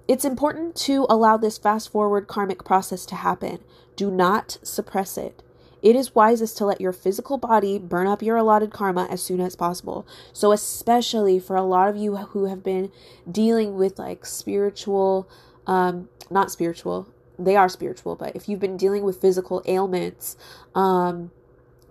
It's 0.09 0.25
important 0.25 0.75
to 0.77 1.07
allow 1.09 1.37
this 1.37 1.59
fast 1.59 1.91
forward 1.91 2.27
karmic 2.27 2.65
process 2.65 3.07
to 3.07 3.15
happen. 3.15 3.61
Do 3.95 4.11
not 4.11 4.59
suppress 4.63 5.17
it. 5.17 5.43
It 5.83 5.95
is 5.95 6.15
wisest 6.15 6.57
to 6.59 6.67
let 6.67 6.81
your 6.81 6.93
physical 6.93 7.39
body 7.39 7.79
burn 7.79 8.09
up 8.09 8.23
your 8.23 8.37
allotted 8.37 8.73
karma 8.73 9.07
as 9.11 9.23
soon 9.23 9.41
as 9.41 9.55
possible. 9.55 10.07
So, 10.33 10.51
especially 10.51 11.39
for 11.39 11.55
a 11.55 11.63
lot 11.63 11.89
of 11.89 11.97
you 11.97 12.17
who 12.17 12.47
have 12.47 12.65
been 12.65 12.91
dealing 13.31 13.77
with 13.77 13.99
like 13.99 14.27
spiritual, 14.27 15.29
um, 15.67 16.09
not 16.31 16.51
spiritual, 16.51 17.09
they 17.39 17.55
are 17.55 17.69
spiritual, 17.69 18.17
but 18.17 18.35
if 18.35 18.49
you've 18.49 18.61
been 18.61 18.77
dealing 18.77 19.05
with 19.05 19.21
physical 19.21 19.63
ailments, 19.67 20.37
um, 20.75 21.31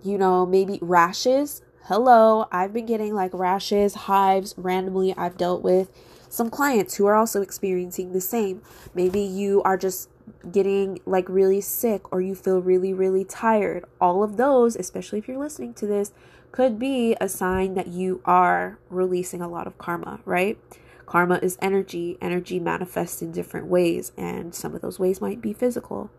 you 0.02 0.18
know, 0.18 0.44
maybe 0.44 0.78
rashes, 0.82 1.62
hello, 1.88 2.48
I've 2.50 2.72
been 2.72 2.86
getting 2.86 3.14
like 3.14 3.30
rashes, 3.32 3.94
hives 3.94 4.54
randomly. 4.56 5.14
I've 5.16 5.36
dealt 5.36 5.62
with 5.62 5.90
some 6.28 6.50
clients 6.50 6.96
who 6.96 7.06
are 7.06 7.14
also 7.14 7.42
experiencing 7.42 8.12
the 8.12 8.20
same. 8.20 8.60
Maybe 8.92 9.20
you 9.20 9.62
are 9.62 9.76
just 9.76 10.08
getting 10.50 10.98
like 11.06 11.28
really 11.28 11.60
sick 11.60 12.12
or 12.12 12.20
you 12.20 12.34
feel 12.34 12.60
really, 12.60 12.92
really 12.92 13.24
tired. 13.24 13.84
All 14.00 14.24
of 14.24 14.36
those, 14.36 14.74
especially 14.74 15.20
if 15.20 15.28
you're 15.28 15.38
listening 15.38 15.74
to 15.74 15.86
this, 15.86 16.12
could 16.50 16.76
be 16.76 17.16
a 17.20 17.28
sign 17.28 17.74
that 17.74 17.86
you 17.86 18.20
are 18.24 18.78
releasing 18.90 19.40
a 19.40 19.48
lot 19.48 19.68
of 19.68 19.78
karma, 19.78 20.18
right? 20.24 20.58
Karma 21.06 21.38
is 21.40 21.56
energy. 21.62 22.18
Energy 22.20 22.58
manifests 22.58 23.22
in 23.22 23.30
different 23.30 23.66
ways, 23.68 24.10
and 24.16 24.52
some 24.52 24.74
of 24.74 24.80
those 24.80 24.98
ways 24.98 25.20
might 25.20 25.40
be 25.40 25.52
physical. 25.52 26.10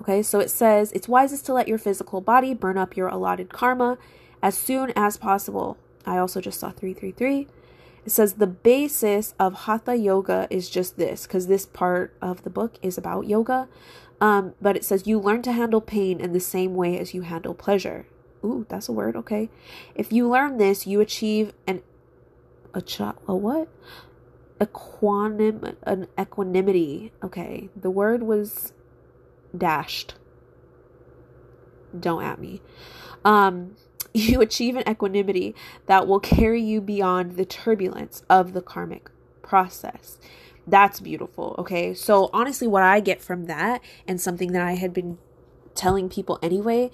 Okay, 0.00 0.22
so 0.22 0.38
it 0.38 0.50
says 0.50 0.92
it's 0.92 1.08
wisest 1.08 1.44
to 1.46 1.52
let 1.52 1.68
your 1.68 1.78
physical 1.78 2.20
body 2.20 2.54
burn 2.54 2.78
up 2.78 2.96
your 2.96 3.08
allotted 3.08 3.48
karma 3.50 3.98
as 4.42 4.56
soon 4.56 4.92
as 4.94 5.16
possible. 5.16 5.76
I 6.06 6.18
also 6.18 6.40
just 6.40 6.60
saw 6.60 6.70
333. 6.70 7.48
It 8.06 8.10
says 8.10 8.34
the 8.34 8.46
basis 8.46 9.34
of 9.38 9.64
hatha 9.64 9.96
yoga 9.96 10.46
is 10.50 10.70
just 10.70 10.96
this, 10.96 11.26
because 11.26 11.46
this 11.46 11.66
part 11.66 12.16
of 12.22 12.42
the 12.42 12.50
book 12.50 12.78
is 12.80 12.96
about 12.96 13.26
yoga. 13.26 13.68
Um, 14.20 14.54
but 14.60 14.76
it 14.76 14.84
says 14.84 15.06
you 15.06 15.18
learn 15.18 15.42
to 15.42 15.52
handle 15.52 15.80
pain 15.80 16.20
in 16.20 16.32
the 16.32 16.40
same 16.40 16.74
way 16.74 16.98
as 16.98 17.12
you 17.12 17.22
handle 17.22 17.54
pleasure. 17.54 18.06
Ooh, 18.44 18.66
that's 18.68 18.88
a 18.88 18.92
word. 18.92 19.16
Okay. 19.16 19.50
If 19.94 20.12
you 20.12 20.28
learn 20.28 20.58
this, 20.58 20.86
you 20.86 21.00
achieve 21.00 21.52
an 21.66 21.82
a, 22.72 22.80
ch- 22.80 23.00
a 23.00 23.14
what? 23.34 23.68
Equanim 24.60 25.76
an 25.82 26.06
equanimity. 26.18 27.12
Okay. 27.22 27.68
The 27.76 27.90
word 27.90 28.22
was 28.22 28.72
dashed. 29.58 30.14
Don't 31.98 32.22
at 32.22 32.38
me. 32.38 32.60
Um, 33.24 33.76
you 34.14 34.40
achieve 34.40 34.76
an 34.76 34.88
equanimity 34.88 35.54
that 35.86 36.06
will 36.06 36.20
carry 36.20 36.62
you 36.62 36.80
beyond 36.80 37.36
the 37.36 37.44
turbulence 37.44 38.22
of 38.28 38.52
the 38.52 38.62
karmic 38.62 39.10
process. 39.42 40.18
That's 40.66 41.00
beautiful. 41.00 41.54
Okay. 41.58 41.94
So, 41.94 42.28
honestly, 42.32 42.66
what 42.66 42.82
I 42.82 43.00
get 43.00 43.22
from 43.22 43.46
that, 43.46 43.80
and 44.06 44.20
something 44.20 44.52
that 44.52 44.62
I 44.62 44.74
had 44.74 44.92
been 44.92 45.18
telling 45.74 46.08
people 46.08 46.38
anyway, 46.42 46.90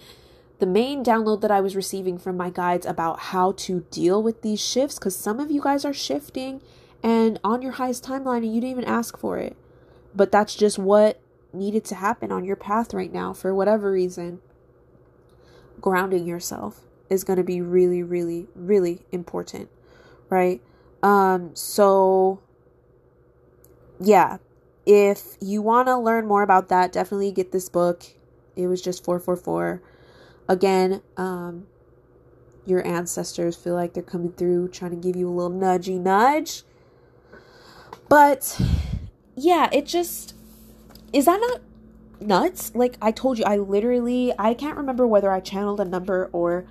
the 0.60 0.66
main 0.66 1.04
download 1.04 1.40
that 1.40 1.50
I 1.50 1.60
was 1.60 1.74
receiving 1.74 2.16
from 2.16 2.36
my 2.36 2.50
guides 2.50 2.86
about 2.86 3.18
how 3.18 3.52
to 3.52 3.84
deal 3.90 4.22
with 4.22 4.42
these 4.42 4.60
shifts, 4.60 4.98
because 4.98 5.16
some 5.16 5.40
of 5.40 5.50
you 5.50 5.60
guys 5.60 5.84
are 5.84 5.92
shifting 5.92 6.60
and 7.02 7.40
on 7.42 7.60
your 7.60 7.72
highest 7.72 8.04
timeline 8.04 8.38
and 8.38 8.54
you 8.54 8.60
didn't 8.60 8.70
even 8.70 8.84
ask 8.84 9.18
for 9.18 9.38
it. 9.38 9.56
But 10.14 10.30
that's 10.30 10.54
just 10.54 10.78
what 10.78 11.20
needed 11.54 11.84
to 11.86 11.94
happen 11.94 12.32
on 12.32 12.44
your 12.44 12.56
path 12.56 12.92
right 12.92 13.12
now 13.12 13.32
for 13.32 13.54
whatever 13.54 13.90
reason, 13.92 14.40
grounding 15.80 16.26
yourself 16.26 16.80
is 17.10 17.24
going 17.24 17.36
to 17.36 17.44
be 17.44 17.60
really, 17.60 18.02
really, 18.02 18.48
really 18.54 19.04
important, 19.12 19.68
right? 20.28 20.62
Um, 21.02 21.54
so, 21.54 22.40
yeah, 24.00 24.38
if 24.86 25.36
you 25.40 25.62
want 25.62 25.88
to 25.88 25.98
learn 25.98 26.26
more 26.26 26.42
about 26.42 26.68
that, 26.68 26.92
definitely 26.92 27.30
get 27.30 27.52
this 27.52 27.68
book. 27.68 28.04
It 28.56 28.66
was 28.66 28.82
just 28.82 29.04
444. 29.04 29.82
Again, 30.48 31.02
um, 31.16 31.66
your 32.66 32.86
ancestors 32.86 33.56
feel 33.56 33.74
like 33.74 33.94
they're 33.94 34.02
coming 34.02 34.32
through 34.32 34.68
trying 34.68 34.90
to 34.90 34.96
give 34.96 35.16
you 35.16 35.28
a 35.28 35.32
little 35.32 35.50
nudgy 35.50 36.00
nudge. 36.00 36.62
But 38.08 38.60
yeah, 39.36 39.68
it 39.72 39.86
just 39.86 40.33
is 41.14 41.26
that 41.26 41.40
not 41.40 41.60
nuts? 42.20 42.72
Like 42.74 42.98
I 43.00 43.12
told 43.12 43.38
you, 43.38 43.44
I 43.44 43.56
literally 43.56 44.32
I 44.38 44.52
can't 44.52 44.76
remember 44.76 45.06
whether 45.06 45.30
I 45.30 45.40
channeled 45.40 45.80
a 45.80 45.84
number 45.84 46.28
or 46.32 46.66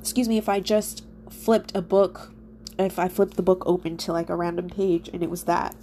excuse 0.00 0.28
me, 0.28 0.38
if 0.38 0.48
I 0.48 0.60
just 0.60 1.04
flipped 1.28 1.72
a 1.74 1.82
book, 1.82 2.32
if 2.78 2.98
I 2.98 3.08
flipped 3.08 3.36
the 3.36 3.42
book 3.42 3.64
open 3.66 3.96
to 3.98 4.12
like 4.12 4.30
a 4.30 4.36
random 4.36 4.70
page 4.70 5.10
and 5.12 5.22
it 5.22 5.28
was 5.28 5.44
that. 5.44 5.74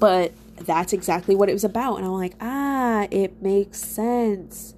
But 0.00 0.32
that's 0.56 0.92
exactly 0.92 1.36
what 1.36 1.48
it 1.48 1.52
was 1.52 1.64
about. 1.64 1.96
And 1.96 2.06
I'm 2.06 2.12
like, 2.12 2.34
ah, 2.40 3.06
it 3.10 3.40
makes 3.40 3.80
sense. 3.80 4.74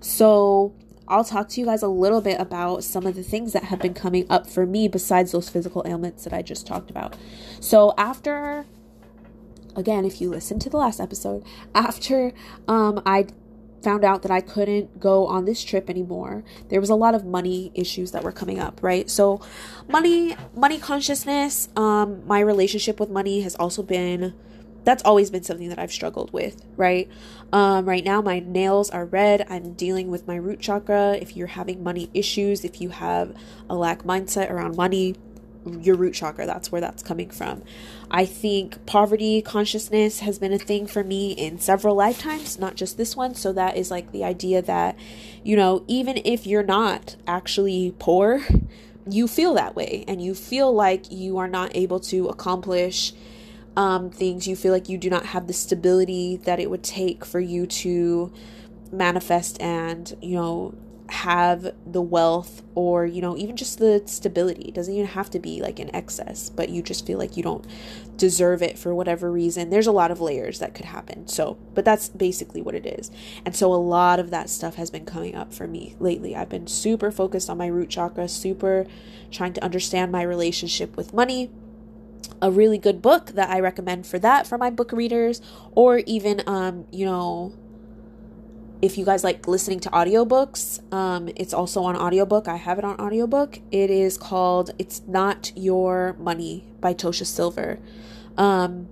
So 0.00 0.74
I'll 1.06 1.24
talk 1.24 1.48
to 1.50 1.60
you 1.60 1.66
guys 1.66 1.82
a 1.82 1.88
little 1.88 2.20
bit 2.20 2.40
about 2.40 2.82
some 2.82 3.06
of 3.06 3.14
the 3.14 3.22
things 3.22 3.52
that 3.52 3.64
have 3.64 3.78
been 3.78 3.94
coming 3.94 4.26
up 4.28 4.48
for 4.48 4.66
me 4.66 4.88
besides 4.88 5.30
those 5.30 5.48
physical 5.48 5.84
ailments 5.86 6.24
that 6.24 6.32
I 6.32 6.42
just 6.42 6.66
talked 6.66 6.90
about. 6.90 7.16
So 7.60 7.94
after 7.96 8.66
again, 9.76 10.04
if 10.04 10.20
you 10.20 10.30
listen 10.30 10.58
to 10.60 10.70
the 10.70 10.76
last 10.76 11.00
episode, 11.00 11.44
after 11.74 12.32
um, 12.68 13.02
I 13.04 13.26
found 13.82 14.04
out 14.04 14.22
that 14.22 14.30
I 14.30 14.40
couldn't 14.40 15.00
go 15.00 15.26
on 15.26 15.44
this 15.44 15.62
trip 15.62 15.90
anymore, 15.90 16.44
there 16.68 16.80
was 16.80 16.90
a 16.90 16.94
lot 16.94 17.14
of 17.14 17.24
money 17.24 17.72
issues 17.74 18.12
that 18.12 18.22
were 18.22 18.32
coming 18.32 18.58
up, 18.58 18.80
right? 18.82 19.10
So, 19.10 19.40
money, 19.88 20.36
money 20.54 20.78
consciousness, 20.78 21.68
um, 21.76 22.26
my 22.26 22.40
relationship 22.40 23.00
with 23.00 23.10
money 23.10 23.42
has 23.42 23.54
also 23.56 23.82
been 23.82 24.34
that's 24.84 25.02
always 25.04 25.30
been 25.30 25.42
something 25.42 25.68
that 25.68 25.78
I've 25.78 25.92
struggled 25.92 26.32
with, 26.32 26.64
right? 26.76 27.08
Um, 27.52 27.88
right 27.88 28.04
now, 28.04 28.20
my 28.20 28.40
nails 28.40 28.90
are 28.90 29.04
red. 29.04 29.46
I'm 29.48 29.74
dealing 29.74 30.08
with 30.08 30.26
my 30.26 30.36
root 30.36 30.60
chakra. 30.60 31.12
If 31.14 31.36
you're 31.36 31.46
having 31.48 31.82
money 31.82 32.10
issues, 32.14 32.64
if 32.64 32.80
you 32.80 32.88
have 32.88 33.36
a 33.70 33.76
lack 33.76 34.02
mindset 34.02 34.50
around 34.50 34.76
money, 34.76 35.14
your 35.64 35.96
root 35.96 36.14
chakra. 36.14 36.46
That's 36.46 36.72
where 36.72 36.80
that's 36.80 37.02
coming 37.02 37.30
from. 37.30 37.62
I 38.10 38.24
think 38.24 38.84
poverty 38.86 39.42
consciousness 39.42 40.20
has 40.20 40.38
been 40.38 40.52
a 40.52 40.58
thing 40.58 40.86
for 40.86 41.02
me 41.04 41.32
in 41.32 41.58
several 41.58 41.96
lifetimes, 41.96 42.58
not 42.58 42.74
just 42.74 42.96
this 42.96 43.16
one. 43.16 43.34
So 43.34 43.52
that 43.52 43.76
is 43.76 43.90
like 43.90 44.12
the 44.12 44.24
idea 44.24 44.62
that, 44.62 44.96
you 45.42 45.56
know, 45.56 45.84
even 45.86 46.20
if 46.24 46.46
you're 46.46 46.62
not 46.62 47.16
actually 47.26 47.94
poor, 47.98 48.42
you 49.08 49.26
feel 49.26 49.54
that 49.54 49.74
way 49.74 50.04
and 50.06 50.22
you 50.22 50.34
feel 50.34 50.72
like 50.72 51.10
you 51.10 51.38
are 51.38 51.48
not 51.48 51.74
able 51.74 52.00
to 52.00 52.28
accomplish 52.28 53.12
um, 53.76 54.10
things. 54.10 54.46
You 54.46 54.56
feel 54.56 54.72
like 54.72 54.88
you 54.88 54.98
do 54.98 55.10
not 55.10 55.26
have 55.26 55.46
the 55.46 55.52
stability 55.52 56.36
that 56.44 56.60
it 56.60 56.70
would 56.70 56.84
take 56.84 57.24
for 57.24 57.40
you 57.40 57.66
to 57.66 58.32
manifest 58.92 59.60
and, 59.60 60.12
you 60.20 60.34
know, 60.34 60.74
have 61.12 61.74
the 61.86 62.00
wealth 62.00 62.62
or 62.74 63.04
you 63.04 63.20
know 63.20 63.36
even 63.36 63.54
just 63.54 63.78
the 63.78 64.02
stability. 64.06 64.62
It 64.62 64.74
doesn't 64.74 64.94
even 64.94 65.08
have 65.08 65.28
to 65.30 65.38
be 65.38 65.60
like 65.60 65.78
in 65.78 65.94
excess 65.94 66.48
but 66.48 66.70
you 66.70 66.82
just 66.82 67.06
feel 67.06 67.18
like 67.18 67.36
you 67.36 67.42
don't 67.42 67.66
deserve 68.16 68.62
it 68.62 68.78
for 68.78 68.94
whatever 68.94 69.30
reason. 69.30 69.68
There's 69.68 69.86
a 69.86 69.92
lot 69.92 70.10
of 70.10 70.20
layers 70.20 70.58
that 70.60 70.74
could 70.74 70.86
happen. 70.86 71.28
So 71.28 71.58
but 71.74 71.84
that's 71.84 72.08
basically 72.08 72.62
what 72.62 72.74
it 72.74 72.86
is. 72.86 73.10
And 73.44 73.54
so 73.54 73.72
a 73.72 73.76
lot 73.76 74.20
of 74.20 74.30
that 74.30 74.48
stuff 74.48 74.76
has 74.76 74.90
been 74.90 75.04
coming 75.04 75.34
up 75.34 75.52
for 75.52 75.66
me 75.66 75.96
lately. 76.00 76.34
I've 76.34 76.48
been 76.48 76.66
super 76.66 77.10
focused 77.10 77.50
on 77.50 77.58
my 77.58 77.66
root 77.66 77.90
chakra 77.90 78.26
super 78.26 78.86
trying 79.30 79.52
to 79.52 79.64
understand 79.64 80.12
my 80.12 80.22
relationship 80.22 80.96
with 80.96 81.12
money. 81.12 81.50
A 82.40 82.50
really 82.50 82.78
good 82.78 83.02
book 83.02 83.26
that 83.32 83.50
i 83.50 83.60
recommend 83.60 84.06
for 84.06 84.18
that 84.18 84.46
for 84.46 84.58
my 84.58 84.70
book 84.70 84.90
readers 84.90 85.40
or 85.72 85.98
even 86.06 86.42
um 86.46 86.86
you 86.90 87.04
know 87.04 87.52
if 88.82 88.98
you 88.98 89.04
guys 89.04 89.22
like 89.22 89.46
listening 89.46 89.78
to 89.78 89.88
audiobooks, 89.90 90.82
um, 90.92 91.28
it's 91.36 91.54
also 91.54 91.84
on 91.84 91.96
audiobook. 91.96 92.48
I 92.48 92.56
have 92.56 92.78
it 92.78 92.84
on 92.84 93.00
audiobook. 93.00 93.60
It 93.70 93.90
is 93.90 94.18
called 94.18 94.72
It's 94.76 95.02
Not 95.06 95.52
Your 95.54 96.16
Money 96.18 96.66
by 96.80 96.92
Tosha 96.92 97.24
Silver. 97.24 97.78
Um, 98.36 98.88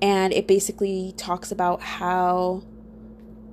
and 0.00 0.32
it 0.32 0.46
basically 0.46 1.12
talks 1.16 1.50
about 1.50 1.82
how 1.82 2.62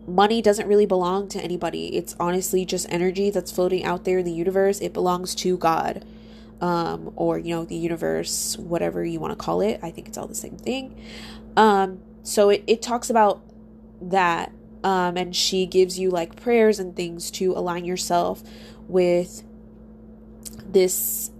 money 0.07 0.43
doesn't 0.43 0.67
really 0.67 0.85
belong 0.85 1.27
to 1.29 1.41
anybody. 1.41 1.95
It's 1.97 2.15
honestly 2.19 2.65
just 2.65 2.85
energy 2.89 3.31
that's 3.31 3.51
floating 3.51 3.83
out 3.83 4.05
there 4.05 4.19
in 4.19 4.25
the 4.25 4.31
universe. 4.31 4.79
It 4.81 4.93
belongs 4.93 5.33
to 5.35 5.57
God. 5.57 6.05
Um, 6.61 7.13
or 7.15 7.39
you 7.39 7.55
know 7.55 7.63
the 7.63 7.77
universe 7.77 8.57
whatever 8.57 9.05
you 9.05 9.21
want 9.21 9.31
to 9.31 9.37
call 9.37 9.61
it 9.61 9.79
i 9.81 9.89
think 9.91 10.09
it's 10.09 10.17
all 10.17 10.27
the 10.27 10.35
same 10.35 10.57
thing 10.57 11.01
um, 11.55 12.01
so 12.21 12.49
it, 12.49 12.65
it 12.67 12.81
talks 12.81 13.09
about 13.09 13.41
that 14.01 14.51
um, 14.83 15.17
and 15.17 15.35
she 15.35 15.65
gives 15.65 15.99
you 15.99 16.09
like 16.09 16.35
prayers 16.35 16.79
and 16.79 16.95
things 16.95 17.29
to 17.31 17.53
align 17.53 17.85
yourself 17.85 18.43
with 18.87 19.43
this 20.65 21.31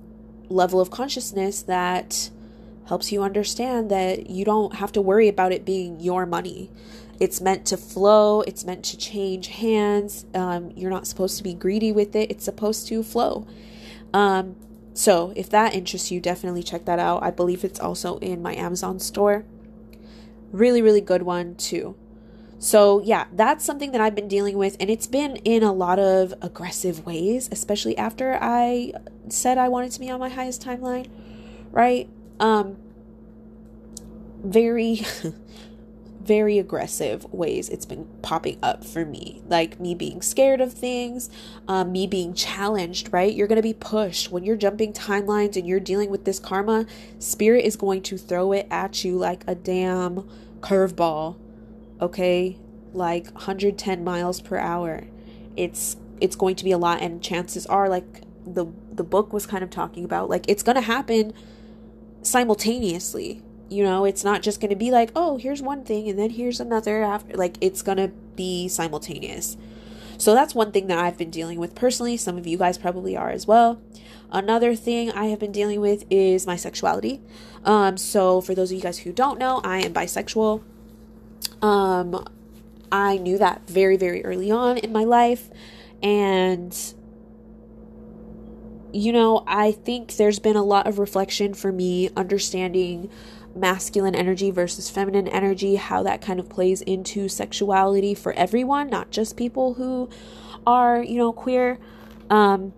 level 0.50 0.80
of 0.80 0.90
consciousness 0.90 1.62
that 1.64 2.30
helps 2.88 3.12
you 3.12 3.22
understand 3.22 3.92
that 3.92 4.30
you 4.30 4.44
don't 4.44 4.76
have 4.76 4.92
to 4.92 5.02
worry 5.02 5.28
about 5.28 5.52
it 5.52 5.64
being 5.64 6.00
your 6.00 6.26
money. 6.26 6.72
It's 7.20 7.40
meant 7.40 7.66
to 7.68 7.78
flow, 7.78 8.42
it's 8.42 8.66
meant 8.66 8.84
to 8.86 8.98
change 8.98 9.48
hands. 9.48 10.26
Um, 10.34 10.72
you're 10.76 10.90
not 10.90 11.06
supposed 11.06 11.38
to 11.38 11.44
be 11.44 11.54
greedy 11.54 11.92
with 11.92 12.16
it, 12.16 12.32
it's 12.32 12.46
supposed 12.46 12.88
to 12.88 13.04
flow. 13.04 13.46
Um, 14.14 14.56
so, 14.94 15.32
if 15.36 15.50
that 15.52 15.76
interests 15.76 16.12
you, 16.12 16.20
definitely 16.20 16.64
check 16.64 16.86
that 16.86 17.00
out. 17.00 17.24
I 17.24 17.32
believe 17.32 17.64
it's 17.64 17.80
also 17.80 18.18
in 18.18 18.42
my 18.42 18.56
Amazon 18.56 19.00
store. 19.00 19.46
Really, 20.52 20.82
really 20.82 21.00
good 21.00 21.22
one, 21.22 21.56
too. 21.56 21.96
So, 22.60 23.02
yeah, 23.02 23.26
that's 23.32 23.64
something 23.64 23.94
that 23.94 24.02
I've 24.02 24.16
been 24.16 24.28
dealing 24.28 24.58
with, 24.58 24.76
and 24.82 24.90
it's 24.90 25.08
been 25.08 25.38
in 25.38 25.64
a 25.64 25.72
lot 25.72 25.98
of 25.98 26.34
aggressive 26.42 27.06
ways, 27.06 27.48
especially 27.54 27.98
after 27.98 28.38
I 28.42 28.92
said 29.30 29.58
I 29.58 29.70
wanted 29.70 29.92
to 29.94 30.00
be 30.02 30.10
on 30.10 30.20
my 30.20 30.28
highest 30.28 30.62
timeline, 30.62 31.08
right? 31.72 32.10
Um, 32.40 32.78
very 34.44 35.02
very 36.22 36.60
aggressive 36.60 37.26
ways 37.34 37.70
it's 37.70 37.88
been 37.88 38.08
popping 38.22 38.60
up 38.62 38.86
for 38.86 39.04
me. 39.04 39.42
Like 39.48 39.80
me 39.80 39.96
being 39.96 40.22
scared 40.22 40.62
of 40.62 40.74
things 40.74 41.30
um, 41.68 41.92
me 41.92 42.06
being 42.06 42.34
challenged 42.34 43.12
right? 43.12 43.34
You're 43.34 43.48
going 43.48 43.56
to 43.56 43.64
be 43.64 43.74
pushed. 43.74 44.32
When 44.32 44.44
you're 44.44 44.56
jumping 44.56 44.94
timelines 44.94 45.56
and 45.56 45.68
you're 45.68 45.80
dealing 45.80 46.12
with 46.12 46.26
this 46.26 46.40
karma 46.40 46.86
spirit 47.18 47.66
is 47.66 47.76
going 47.76 48.04
to 48.04 48.18
throw 48.18 48.52
it 48.52 48.68
at 48.70 49.04
you 49.04 49.18
like 49.18 49.44
a 49.48 49.56
damn 49.56 50.30
curveball 50.62 51.38
okay 52.02 52.58
like 52.94 53.26
110 53.34 54.04
miles 54.04 54.42
per 54.42 54.58
hour. 54.58 55.06
It's 55.56 55.98
it's 56.22 56.36
going 56.36 56.56
to 56.56 56.64
be 56.64 56.72
a 56.72 56.78
lot 56.78 57.02
and 57.02 57.22
chances 57.22 57.66
are 57.68 57.88
like 57.88 58.24
the 58.46 58.66
the 58.92 59.04
book 59.04 59.32
was 59.32 59.46
kind 59.46 59.64
of 59.64 59.70
talking 59.70 60.04
about 60.04 60.30
like 60.30 60.46
it's 60.48 60.64
going 60.64 60.76
to 60.76 60.82
happen 60.82 61.34
simultaneously. 62.22 63.44
You 63.70 63.84
know 63.84 64.06
it's 64.06 64.24
not 64.24 64.42
just 64.42 64.60
going 64.60 64.72
to 64.72 64.76
be 64.76 64.92
like 64.92 65.12
oh 65.16 65.38
here's 65.38 65.62
one 65.62 65.84
thing 65.84 66.10
and 66.10 66.18
then 66.18 66.32
here's 66.32 66.60
another 66.60 67.04
after 67.04 67.36
like 67.36 67.58
it's 67.62 67.82
going 67.82 67.98
to 67.98 68.10
be 68.36 68.68
simultaneous. 68.68 69.58
So 70.18 70.34
that's 70.34 70.54
one 70.54 70.72
thing 70.72 70.88
that 70.88 70.98
i've 70.98 71.18
been 71.18 71.30
dealing 71.30 71.60
with 71.60 71.76
personally. 71.76 72.18
Some 72.18 72.38
of 72.38 72.48
you 72.48 72.58
guys 72.58 72.78
probably 72.78 73.16
are 73.16 73.30
as 73.30 73.46
well. 73.46 73.82
Another 74.32 74.76
thing 74.76 75.12
i 75.12 75.26
have 75.26 75.40
been 75.40 75.52
dealing 75.52 75.80
with 75.80 76.06
is 76.10 76.48
my 76.48 76.56
sexuality. 76.56 77.22
Um 77.64 77.98
so 77.98 78.42
for 78.42 78.56
those 78.56 78.72
of 78.72 78.78
you 78.78 78.84
guys 78.84 79.00
who 79.00 79.14
don't 79.14 79.38
know 79.38 79.62
i 79.64 79.80
am 79.80 79.94
bisexual 79.94 80.64
um 81.62 82.28
i 82.92 83.18
knew 83.18 83.38
that 83.38 83.62
very 83.68 83.98
very 83.98 84.24
early 84.26 84.52
on 84.52 84.78
in 84.78 84.92
my 84.92 85.04
life 85.04 85.50
and 86.02 86.94
you 88.92 89.12
know, 89.12 89.44
I 89.46 89.72
think 89.72 90.16
there's 90.16 90.40
been 90.40 90.56
a 90.56 90.64
lot 90.64 90.88
of 90.88 91.00
reflection 91.00 91.54
for 91.54 91.72
me 91.72 92.10
understanding 92.16 93.10
masculine 93.56 94.16
energy 94.16 94.52
versus 94.52 94.90
feminine 94.90 95.28
energy, 95.28 95.76
how 95.76 96.04
that 96.04 96.22
kind 96.22 96.40
of 96.40 96.50
plays 96.50 96.82
into 96.82 97.28
sexuality 97.28 98.14
for 98.14 98.34
everyone, 98.34 98.90
not 98.90 99.12
just 99.12 99.38
people 99.38 99.76
who 99.76 100.10
are, 100.66 101.04
you 101.04 101.18
know, 101.18 101.32
queer. 101.32 101.78
Um, 102.30 102.74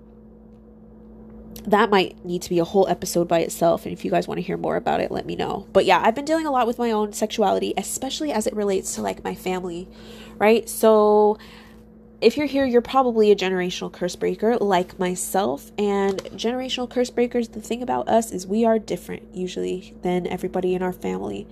that 1.63 1.89
might 1.89 2.23
need 2.25 2.41
to 2.41 2.49
be 2.49 2.59
a 2.59 2.63
whole 2.63 2.87
episode 2.87 3.27
by 3.27 3.39
itself. 3.39 3.85
And 3.85 3.93
if 3.93 4.03
you 4.03 4.11
guys 4.11 4.27
want 4.27 4.39
to 4.39 4.41
hear 4.41 4.57
more 4.57 4.75
about 4.75 4.99
it, 4.99 5.11
let 5.11 5.25
me 5.25 5.35
know. 5.35 5.67
But 5.73 5.85
yeah, 5.85 6.01
I've 6.03 6.15
been 6.15 6.25
dealing 6.25 6.47
a 6.47 6.51
lot 6.51 6.67
with 6.67 6.79
my 6.79 6.91
own 6.91 7.13
sexuality, 7.13 7.73
especially 7.77 8.31
as 8.31 8.47
it 8.47 8.55
relates 8.55 8.95
to 8.95 9.01
like 9.01 9.23
my 9.23 9.35
family, 9.35 9.87
right? 10.37 10.67
So 10.67 11.37
if 12.19 12.37
you're 12.37 12.47
here, 12.47 12.65
you're 12.65 12.81
probably 12.81 13.31
a 13.31 13.35
generational 13.35 13.91
curse 13.91 14.15
breaker 14.15 14.57
like 14.57 14.97
myself. 14.99 15.71
And 15.77 16.19
generational 16.35 16.89
curse 16.89 17.09
breakers, 17.09 17.49
the 17.49 17.61
thing 17.61 17.81
about 17.81 18.07
us 18.07 18.31
is 18.31 18.45
we 18.47 18.65
are 18.65 18.79
different 18.79 19.35
usually 19.35 19.95
than 20.01 20.27
everybody 20.27 20.75
in 20.75 20.81
our 20.81 20.93
family. 20.93 21.47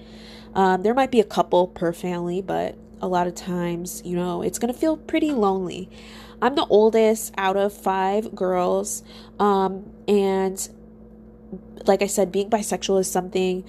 Um, 0.53 0.83
there 0.83 0.93
might 0.93 1.11
be 1.11 1.19
a 1.19 1.25
couple 1.25 1.67
per 1.67 1.93
family, 1.93 2.41
but 2.41 2.75
a 3.01 3.07
lot 3.07 3.27
of 3.27 3.35
times, 3.35 4.01
you 4.05 4.15
know, 4.15 4.41
it's 4.41 4.59
going 4.59 4.73
to 4.73 4.79
feel 4.79 4.97
pretty 4.97 5.31
lonely. 5.31 5.89
I'm 6.41 6.55
the 6.55 6.65
oldest 6.65 7.33
out 7.37 7.57
of 7.57 7.73
five 7.73 8.33
girls. 8.33 9.03
Um, 9.39 9.91
and 10.07 10.69
like 11.85 12.01
I 12.01 12.07
said, 12.07 12.31
being 12.31 12.49
bisexual 12.49 12.99
is 12.99 13.11
something 13.11 13.63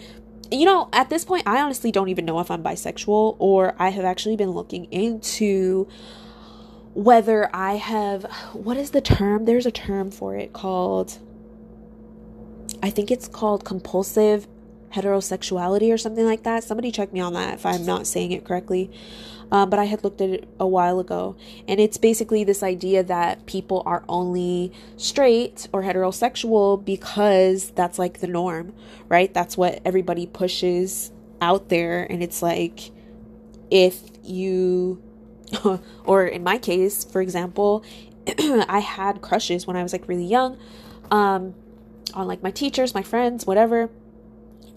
you 0.52 0.64
know, 0.64 0.88
at 0.92 1.10
this 1.10 1.24
point, 1.24 1.44
I 1.46 1.62
honestly 1.62 1.92
don't 1.92 2.08
even 2.08 2.24
know 2.24 2.40
if 2.40 2.50
I'm 2.50 2.62
bisexual 2.62 3.36
or 3.38 3.74
I 3.78 3.90
have 3.90 4.04
actually 4.04 4.36
been 4.36 4.50
looking 4.50 4.86
into 4.86 5.86
whether 6.92 7.54
I 7.54 7.74
have 7.74 8.24
what 8.52 8.76
is 8.76 8.90
the 8.90 9.00
term? 9.00 9.44
There's 9.44 9.66
a 9.66 9.70
term 9.70 10.10
for 10.10 10.36
it 10.36 10.52
called 10.52 11.18
I 12.82 12.90
think 12.90 13.10
it's 13.10 13.28
called 13.28 13.64
compulsive 13.64 14.48
heterosexuality 14.92 15.92
or 15.92 15.98
something 15.98 16.24
like 16.24 16.42
that. 16.42 16.64
Somebody 16.64 16.90
check 16.90 17.12
me 17.12 17.20
on 17.20 17.34
that 17.34 17.54
if 17.54 17.66
I'm 17.66 17.86
not 17.86 18.06
saying 18.06 18.32
it 18.32 18.44
correctly. 18.44 18.90
Um, 19.52 19.68
but 19.68 19.78
I 19.78 19.84
had 19.84 20.04
looked 20.04 20.20
at 20.20 20.30
it 20.30 20.48
a 20.60 20.66
while 20.66 21.00
ago, 21.00 21.36
and 21.66 21.80
it's 21.80 21.98
basically 21.98 22.44
this 22.44 22.62
idea 22.62 23.02
that 23.02 23.46
people 23.46 23.82
are 23.84 24.04
only 24.08 24.72
straight 24.96 25.68
or 25.72 25.82
heterosexual 25.82 26.84
because 26.84 27.70
that's 27.72 27.98
like 27.98 28.20
the 28.20 28.28
norm, 28.28 28.72
right? 29.08 29.32
That's 29.34 29.56
what 29.56 29.80
everybody 29.84 30.26
pushes 30.26 31.10
out 31.40 31.68
there, 31.68 32.06
and 32.08 32.22
it's 32.22 32.42
like 32.42 32.92
if 33.70 34.00
you 34.22 35.02
or 36.04 36.26
in 36.26 36.42
my 36.42 36.58
case, 36.58 37.04
for 37.04 37.20
example, 37.20 37.84
I 38.38 38.80
had 38.80 39.20
crushes 39.20 39.66
when 39.66 39.76
I 39.76 39.82
was 39.82 39.92
like 39.92 40.06
really 40.08 40.26
young 40.26 40.58
um, 41.10 41.54
on 42.14 42.26
like 42.26 42.42
my 42.42 42.50
teachers, 42.50 42.94
my 42.94 43.02
friends, 43.02 43.46
whatever. 43.46 43.90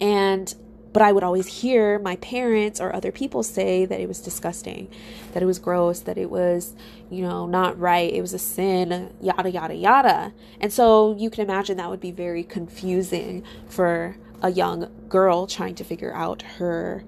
And 0.00 0.52
but 0.94 1.02
I 1.02 1.10
would 1.10 1.24
always 1.24 1.48
hear 1.48 1.98
my 1.98 2.14
parents 2.16 2.80
or 2.80 2.94
other 2.94 3.10
people 3.10 3.42
say 3.42 3.84
that 3.84 3.98
it 3.98 4.06
was 4.06 4.20
disgusting, 4.20 4.88
that 5.32 5.42
it 5.42 5.46
was 5.46 5.58
gross, 5.58 5.98
that 5.98 6.16
it 6.16 6.30
was, 6.30 6.76
you 7.10 7.22
know, 7.22 7.46
not 7.46 7.76
right, 7.76 8.12
it 8.12 8.20
was 8.20 8.32
a 8.32 8.38
sin, 8.38 9.12
yada, 9.20 9.50
yada, 9.50 9.74
yada. 9.74 10.32
And 10.60 10.72
so 10.72 11.16
you 11.18 11.30
can 11.30 11.42
imagine 11.42 11.78
that 11.78 11.90
would 11.90 12.00
be 12.00 12.12
very 12.12 12.44
confusing 12.44 13.42
for 13.68 14.16
a 14.40 14.52
young 14.52 14.88
girl 15.08 15.48
trying 15.48 15.74
to 15.74 15.84
figure 15.84 16.14
out 16.14 16.42
her 16.58 17.02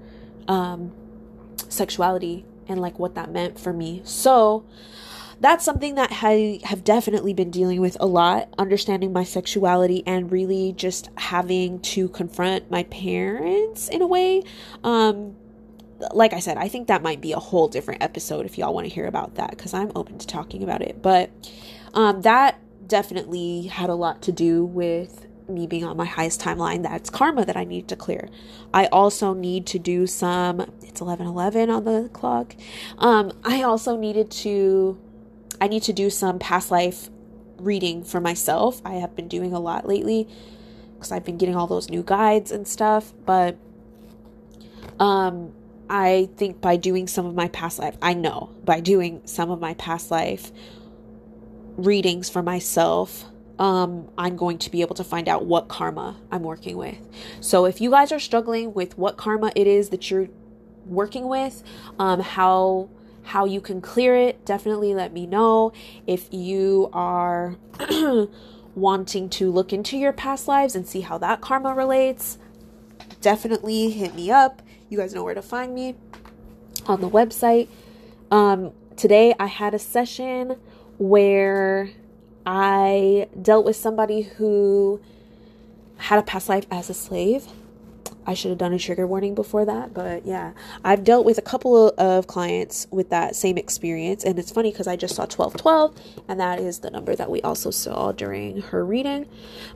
um, 0.49 0.90
sexuality 1.68 2.44
and 2.66 2.81
like 2.81 2.99
what 2.99 3.14
that 3.14 3.31
meant 3.31 3.57
for 3.57 3.72
me. 3.72 4.03
So 4.05 4.64
that's 5.40 5.64
something 5.64 5.96
that 5.96 6.11
I 6.22 6.61
have 6.64 6.85
definitely 6.85 7.35
been 7.35 7.51
dealing 7.51 7.81
with 7.81 7.96
a 8.01 8.07
lot, 8.07 8.53
understanding 8.59 9.12
my 9.12 9.25
sexuality 9.25 10.03
and 10.07 10.31
really 10.33 10.72
just 10.72 11.11
having 11.16 11.81
to 11.81 12.09
confront 12.09 12.70
my 12.70 12.85
parents 12.85 13.88
in 13.88 14.03
a 14.03 14.07
way. 14.07 14.42
Um, 14.83 15.37
like 16.12 16.33
I 16.33 16.40
said, 16.40 16.57
I 16.57 16.68
think 16.68 16.88
that 16.88 17.03
might 17.03 17.20
be 17.20 17.33
a 17.33 17.38
whole 17.38 17.68
different 17.68 18.03
episode 18.03 18.46
if 18.46 18.59
y'all 18.59 18.75
want 18.75 18.87
to 18.87 18.92
hear 18.92 19.07
about 19.07 19.35
that 19.37 19.51
because 19.51 19.75
I'm 19.75 19.92
open 19.94 20.18
to 20.18 20.27
talking 20.27 20.62
about 20.62 20.83
it. 20.83 21.03
But 21.03 21.31
um, 21.94 22.22
that 22.22 22.59
definitely 22.87 23.66
had 23.66 23.90
a 23.90 23.94
lot 23.94 24.22
to 24.22 24.33
do 24.33 24.64
with 24.64 25.27
me 25.49 25.66
being 25.66 25.85
on 25.85 25.96
my 25.96 26.05
highest 26.05 26.40
timeline 26.40 26.83
that's 26.83 27.09
karma 27.09 27.44
that 27.44 27.57
i 27.57 27.62
need 27.62 27.87
to 27.87 27.94
clear 27.94 28.29
i 28.75 28.87
also 28.87 29.33
need 29.33 29.64
to 29.64 29.79
do 29.79 30.05
some 30.05 30.61
it's 30.83 31.01
11 31.01 31.25
11 31.25 31.70
on 31.70 31.85
the 31.85 32.11
clock 32.12 32.57
um 32.99 33.33
i 33.44 33.62
also 33.62 33.96
needed 33.96 34.29
to 34.29 34.99
i 35.61 35.69
need 35.69 35.83
to 35.83 35.92
do 35.92 36.11
some 36.11 36.38
past 36.38 36.71
life 36.71 37.11
reading 37.59 38.05
for 38.05 38.21
myself 38.21 38.81
i 38.85 38.95
have 38.95 39.14
been 39.14 39.29
doing 39.29 39.53
a 39.53 39.61
lot 39.61 39.87
lately 39.87 40.29
because 40.95 41.12
i've 41.12 41.25
been 41.25 41.37
getting 41.37 41.57
all 41.57 41.66
those 41.66 41.88
new 41.88 42.03
guides 42.03 42.51
and 42.51 42.66
stuff 42.66 43.12
but 43.25 43.57
um 45.01 45.53
i 45.88 46.29
think 46.37 46.61
by 46.61 46.77
doing 46.77 47.07
some 47.07 47.27
of 47.27 47.35
my 47.35 47.49
past 47.49 47.79
life 47.79 47.97
i 48.03 48.12
know 48.12 48.51
by 48.64 48.81
doing 48.81 49.21
some 49.25 49.51
of 49.51 49.61
my 49.61 49.75
past 49.75 50.11
life 50.11 50.53
readings 51.77 52.29
for 52.29 52.42
myself 52.42 53.27
um, 53.59 54.11
I'm 54.19 54.37
going 54.37 54.59
to 54.59 54.71
be 54.71 54.83
able 54.83 54.95
to 54.97 55.05
find 55.05 55.29
out 55.29 55.47
what 55.47 55.69
karma 55.69 56.16
I'm 56.31 56.42
working 56.42 56.77
with. 56.77 56.99
So 57.40 57.64
if 57.64 57.81
you 57.81 57.90
guys 57.90 58.12
are 58.12 58.19
struggling 58.19 58.75
with 58.75 58.99
what 58.99 59.16
karma 59.16 59.53
it 59.57 59.66
is 59.66 59.88
that 59.90 60.11
you're 60.11 60.29
working 60.85 61.29
with, 61.29 61.62
um, 61.99 62.21
how 62.21 62.90
how 63.27 63.45
you 63.45 63.61
can 63.61 63.81
clear 63.81 64.17
it, 64.17 64.45
definitely 64.45 64.95
let 64.95 65.12
me 65.12 65.27
know. 65.27 65.73
If 66.07 66.33
you 66.33 66.89
are 66.93 67.57
wanting 68.75 69.29
to 69.31 69.51
look 69.51 69.73
into 69.73 69.99
your 69.99 70.12
past 70.12 70.47
lives 70.47 70.77
and 70.77 70.87
see 70.87 71.01
how 71.01 71.19
that 71.19 71.41
karma 71.41 71.75
relates, 71.75 72.39
definitely 73.21 73.91
hit 73.91 74.15
me 74.15 74.31
up. 74.31 74.62
You 74.89 74.99
guys 74.99 75.12
know 75.12 75.25
where 75.25 75.35
to 75.35 75.43
find 75.43 75.75
me 75.75 75.97
on 76.87 77.01
the 77.01 77.11
website. 77.11 77.69
Um, 78.31 78.73
today 78.97 79.35
I 79.41 79.47
had 79.47 79.75
a 79.75 79.79
session 79.79 80.57
where 80.99 81.91
I 82.47 83.27
dealt 83.43 83.65
with 83.65 83.75
somebody 83.75 84.23
who 84.23 85.01
had 85.97 86.21
a 86.21 86.23
past 86.23 86.49
life 86.49 86.67
as 86.71 86.89
a 86.89 86.95
slave. 86.95 87.47
I 88.27 88.35
should 88.35 88.51
have 88.51 88.59
done 88.59 88.73
a 88.73 88.79
trigger 88.79 89.07
warning 89.07 89.35
before 89.35 89.65
that, 89.65 89.95
but 89.95 90.27
yeah, 90.27 90.53
I've 90.85 91.05
dealt 91.05 91.25
with 91.25 91.39
a 91.39 91.43
couple 91.43 91.91
of 91.91 92.27
clients 92.27 92.87
with 92.91 93.11
that 93.11 93.37
same 93.37 93.57
experience, 93.57 94.25
and 94.25 94.39
it's 94.39 94.51
funny 94.51 94.73
because 94.73 94.89
I 94.89 94.97
just 94.97 95.15
saw 95.15 95.23
1212, 95.23 96.25
and 96.29 96.41
that 96.41 96.59
is 96.59 96.81
the 96.81 96.91
number 96.91 97.15
that 97.15 97.31
we 97.31 97.41
also 97.43 97.71
saw 97.71 98.12
during 98.12 98.61
her 98.62 98.85
reading. 98.85 99.27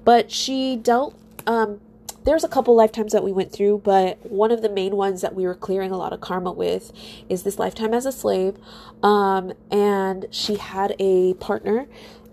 But 0.05 0.33
she 0.33 0.77
dealt, 0.77 1.15
um, 1.47 1.81
there's 2.25 2.45
a 2.45 2.49
couple 2.49 2.75
lifetimes 2.75 3.13
that 3.13 3.23
we 3.23 3.33
went 3.33 3.53
through, 3.53 3.79
but 3.85 4.19
one 4.31 4.51
of 4.51 4.63
the 4.63 4.69
main 4.69 4.97
ones 4.97 5.21
that 5.23 5.35
we 5.35 5.47
were 5.47 5.55
clearing 5.55 5.91
a 5.91 5.97
lot 5.97 6.13
of 6.13 6.21
karma 6.21 6.53
with 6.53 6.93
is 7.29 7.45
this 7.45 7.59
lifetime 7.59 7.95
as 7.95 8.05
a 8.05 8.13
slave. 8.13 8.57
Um, 9.03 9.53
and 9.71 10.27
she 10.31 10.57
had 10.57 10.95
a 10.99 11.35
partner, 11.35 11.87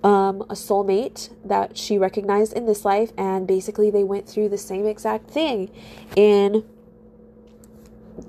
um, 0.07 0.41
a 0.43 0.53
soulmate 0.53 1.29
that 1.43 1.77
she 1.77 1.97
recognized 1.97 2.53
in 2.53 2.65
this 2.65 2.85
life, 2.85 3.11
and 3.17 3.45
basically 3.45 3.91
they 3.91 4.05
went 4.05 4.25
through 4.25 4.47
the 4.47 4.57
same 4.57 4.85
exact 4.85 5.29
thing 5.29 5.69
in 6.15 6.63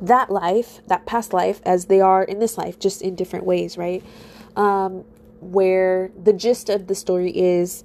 that 0.02 0.28
life, 0.28 0.80
that 0.88 1.06
past 1.06 1.32
life, 1.32 1.60
as 1.64 1.84
they 1.84 2.00
are 2.00 2.24
in 2.24 2.40
this 2.40 2.58
life, 2.58 2.80
just 2.80 3.00
in 3.00 3.14
different 3.14 3.44
ways, 3.44 3.78
right? 3.78 4.02
Um, 4.56 5.04
where 5.40 6.10
the 6.20 6.32
gist 6.32 6.68
of 6.68 6.88
the 6.88 6.96
story 6.96 7.30
is 7.30 7.84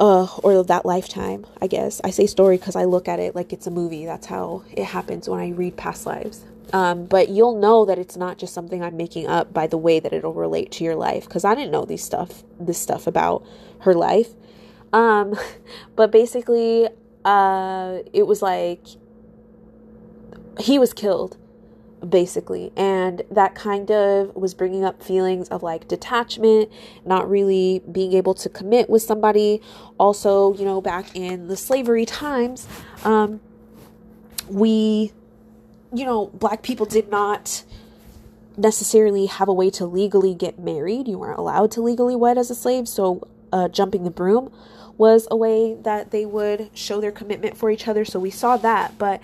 uh, 0.00 0.26
or 0.42 0.64
that 0.64 0.84
lifetime, 0.84 1.46
I 1.62 1.68
guess. 1.68 2.00
I 2.02 2.10
say 2.10 2.26
story 2.26 2.56
because 2.56 2.74
I 2.74 2.86
look 2.86 3.06
at 3.06 3.20
it 3.20 3.36
like 3.36 3.52
it's 3.52 3.68
a 3.68 3.70
movie. 3.70 4.04
That's 4.04 4.26
how 4.26 4.64
it 4.72 4.86
happens 4.86 5.28
when 5.28 5.38
I 5.38 5.50
read 5.50 5.76
past 5.76 6.06
lives. 6.06 6.44
Um, 6.72 7.06
but 7.06 7.28
you'll 7.28 7.58
know 7.58 7.84
that 7.84 7.98
it's 7.98 8.16
not 8.16 8.38
just 8.38 8.54
something 8.54 8.82
I'm 8.82 8.96
making 8.96 9.26
up 9.26 9.52
by 9.52 9.66
the 9.66 9.78
way 9.78 9.98
that 10.00 10.12
it'll 10.12 10.34
relate 10.34 10.70
to 10.72 10.84
your 10.84 10.94
life 10.94 11.24
because 11.24 11.44
I 11.44 11.54
didn't 11.54 11.72
know 11.72 11.84
these 11.84 12.04
stuff, 12.04 12.44
this 12.60 12.78
stuff 12.78 13.06
about 13.06 13.44
her 13.80 13.94
life. 13.94 14.28
Um, 14.92 15.34
but 15.96 16.10
basically, 16.12 16.88
uh, 17.24 17.98
it 18.12 18.26
was 18.26 18.42
like 18.42 18.86
he 20.58 20.78
was 20.78 20.92
killed 20.92 21.36
basically. 22.08 22.72
And 22.76 23.22
that 23.30 23.54
kind 23.54 23.90
of 23.90 24.34
was 24.34 24.54
bringing 24.54 24.84
up 24.84 25.02
feelings 25.02 25.48
of 25.48 25.62
like 25.62 25.88
detachment, 25.88 26.70
not 27.04 27.28
really 27.28 27.82
being 27.90 28.12
able 28.14 28.34
to 28.34 28.48
commit 28.48 28.88
with 28.88 29.02
somebody. 29.02 29.60
Also, 29.98 30.54
you 30.54 30.64
know, 30.64 30.80
back 30.80 31.14
in 31.14 31.48
the 31.48 31.56
slavery 31.56 32.06
times, 32.06 32.66
um, 33.04 33.40
we, 34.48 35.12
you 35.92 36.04
know, 36.04 36.26
black 36.26 36.62
people 36.62 36.86
did 36.86 37.10
not 37.10 37.64
necessarily 38.56 39.26
have 39.26 39.48
a 39.48 39.52
way 39.52 39.70
to 39.70 39.86
legally 39.86 40.34
get 40.34 40.58
married. 40.58 41.08
You 41.08 41.18
weren't 41.18 41.38
allowed 41.38 41.70
to 41.72 41.80
legally 41.80 42.16
wed 42.16 42.38
as 42.38 42.50
a 42.50 42.54
slave. 42.54 42.88
So, 42.88 43.26
uh, 43.52 43.68
jumping 43.68 44.04
the 44.04 44.10
broom 44.10 44.52
was 44.96 45.26
a 45.30 45.36
way 45.36 45.74
that 45.74 46.10
they 46.10 46.26
would 46.26 46.70
show 46.74 47.00
their 47.00 47.12
commitment 47.12 47.56
for 47.56 47.70
each 47.70 47.88
other. 47.88 48.04
So, 48.04 48.20
we 48.20 48.30
saw 48.30 48.56
that. 48.58 48.98
But 48.98 49.20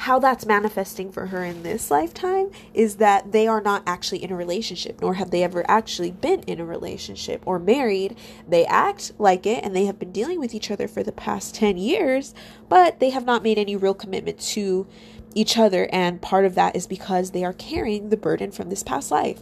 how 0.00 0.18
that's 0.18 0.46
manifesting 0.46 1.12
for 1.12 1.26
her 1.26 1.44
in 1.44 1.62
this 1.62 1.90
lifetime 1.90 2.50
is 2.72 2.96
that 2.96 3.32
they 3.32 3.46
are 3.46 3.60
not 3.60 3.82
actually 3.86 4.24
in 4.24 4.32
a 4.32 4.34
relationship, 4.36 4.98
nor 5.02 5.14
have 5.14 5.30
they 5.30 5.42
ever 5.42 5.62
actually 5.68 6.10
been 6.10 6.40
in 6.44 6.58
a 6.58 6.64
relationship 6.64 7.42
or 7.44 7.58
married. 7.58 8.16
They 8.48 8.64
act 8.64 9.12
like 9.18 9.44
it 9.44 9.62
and 9.62 9.76
they 9.76 9.84
have 9.84 9.98
been 9.98 10.10
dealing 10.10 10.40
with 10.40 10.54
each 10.54 10.70
other 10.70 10.88
for 10.88 11.02
the 11.02 11.12
past 11.12 11.54
10 11.54 11.76
years, 11.76 12.34
but 12.70 12.98
they 12.98 13.10
have 13.10 13.26
not 13.26 13.42
made 13.42 13.58
any 13.58 13.76
real 13.76 13.92
commitment 13.92 14.40
to 14.40 14.86
each 15.34 15.56
other. 15.56 15.88
And 15.92 16.20
part 16.20 16.44
of 16.44 16.54
that 16.54 16.76
is 16.76 16.86
because 16.86 17.30
they 17.30 17.44
are 17.44 17.52
carrying 17.52 18.08
the 18.10 18.16
burden 18.16 18.50
from 18.50 18.68
this 18.70 18.82
past 18.82 19.10
life. 19.10 19.40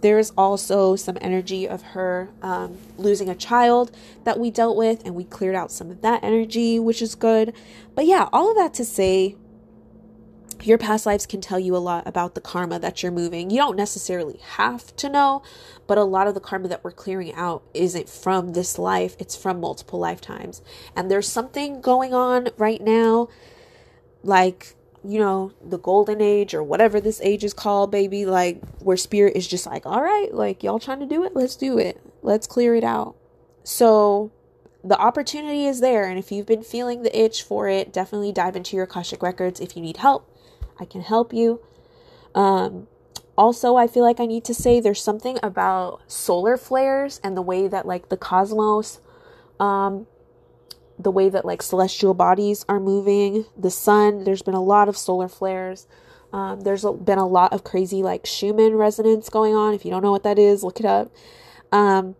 There 0.00 0.18
is 0.18 0.32
also 0.36 0.96
some 0.96 1.16
energy 1.20 1.66
of 1.66 1.82
her 1.82 2.28
um, 2.42 2.76
losing 2.98 3.28
a 3.28 3.34
child 3.34 3.90
that 4.24 4.38
we 4.38 4.50
dealt 4.50 4.76
with, 4.76 5.02
and 5.04 5.14
we 5.14 5.24
cleared 5.24 5.54
out 5.54 5.72
some 5.72 5.90
of 5.90 6.02
that 6.02 6.22
energy, 6.22 6.78
which 6.78 7.00
is 7.00 7.14
good. 7.14 7.54
But 7.94 8.06
yeah, 8.06 8.28
all 8.32 8.50
of 8.50 8.56
that 8.56 8.74
to 8.74 8.84
say, 8.84 9.36
your 10.62 10.78
past 10.78 11.06
lives 11.06 11.26
can 11.26 11.40
tell 11.40 11.58
you 11.58 11.76
a 11.76 11.78
lot 11.78 12.06
about 12.06 12.34
the 12.34 12.40
karma 12.40 12.78
that 12.78 13.02
you're 13.02 13.12
moving. 13.12 13.50
You 13.50 13.58
don't 13.58 13.76
necessarily 13.76 14.38
have 14.56 14.94
to 14.96 15.08
know, 15.08 15.42
but 15.86 15.98
a 15.98 16.04
lot 16.04 16.26
of 16.26 16.34
the 16.34 16.40
karma 16.40 16.68
that 16.68 16.84
we're 16.84 16.92
clearing 16.92 17.34
out 17.34 17.62
isn't 17.74 18.08
from 18.08 18.52
this 18.52 18.78
life, 18.78 19.16
it's 19.18 19.36
from 19.36 19.60
multiple 19.60 19.98
lifetimes. 19.98 20.62
And 20.96 21.10
there's 21.10 21.28
something 21.28 21.80
going 21.80 22.14
on 22.14 22.48
right 22.56 22.80
now, 22.80 23.28
like, 24.22 24.74
you 25.06 25.18
know, 25.18 25.52
the 25.62 25.78
golden 25.78 26.20
age 26.20 26.54
or 26.54 26.62
whatever 26.62 27.00
this 27.00 27.20
age 27.22 27.44
is 27.44 27.52
called, 27.52 27.90
baby, 27.90 28.24
like 28.26 28.60
where 28.80 28.96
spirit 28.96 29.36
is 29.36 29.46
just 29.46 29.66
like, 29.66 29.84
all 29.86 30.02
right, 30.02 30.32
like 30.32 30.62
y'all 30.62 30.78
trying 30.78 31.00
to 31.00 31.06
do 31.06 31.24
it, 31.24 31.34
let's 31.34 31.56
do 31.56 31.78
it, 31.78 32.00
let's 32.22 32.46
clear 32.46 32.74
it 32.74 32.84
out. 32.84 33.14
So, 33.62 34.32
the 34.82 34.98
opportunity 34.98 35.64
is 35.64 35.80
there, 35.80 36.06
and 36.06 36.18
if 36.18 36.30
you've 36.30 36.46
been 36.46 36.62
feeling 36.62 37.02
the 37.02 37.18
itch 37.18 37.42
for 37.42 37.68
it, 37.68 37.90
definitely 37.90 38.32
dive 38.32 38.54
into 38.54 38.76
your 38.76 38.84
Akashic 38.84 39.22
records 39.22 39.58
if 39.58 39.76
you 39.76 39.82
need 39.82 39.96
help 39.96 40.28
I 40.78 40.84
can 40.84 41.00
help 41.02 41.32
you. 41.32 41.60
Um, 42.34 42.88
also, 43.36 43.76
I 43.76 43.86
feel 43.86 44.02
like 44.02 44.20
I 44.20 44.26
need 44.26 44.44
to 44.44 44.54
say 44.54 44.80
there's 44.80 45.02
something 45.02 45.38
about 45.42 46.00
solar 46.10 46.56
flares 46.56 47.20
and 47.24 47.36
the 47.36 47.42
way 47.42 47.68
that, 47.68 47.86
like, 47.86 48.08
the 48.08 48.16
cosmos, 48.16 49.00
um, 49.58 50.06
the 50.98 51.10
way 51.10 51.28
that, 51.28 51.44
like, 51.44 51.62
celestial 51.62 52.14
bodies 52.14 52.64
are 52.68 52.80
moving, 52.80 53.46
the 53.56 53.70
sun, 53.70 54.24
there's 54.24 54.42
been 54.42 54.54
a 54.54 54.62
lot 54.62 54.88
of 54.88 54.96
solar 54.96 55.28
flares. 55.28 55.86
Um, 56.32 56.62
there's 56.62 56.84
been 56.84 57.18
a 57.18 57.26
lot 57.26 57.52
of 57.52 57.64
crazy, 57.64 58.02
like, 58.02 58.26
Schumann 58.26 58.74
resonance 58.74 59.28
going 59.28 59.54
on. 59.54 59.74
If 59.74 59.84
you 59.84 59.90
don't 59.90 60.02
know 60.02 60.12
what 60.12 60.24
that 60.24 60.38
is, 60.38 60.62
look 60.62 60.80
it 60.80 60.86
up. 60.86 61.12
Um, 61.72 62.16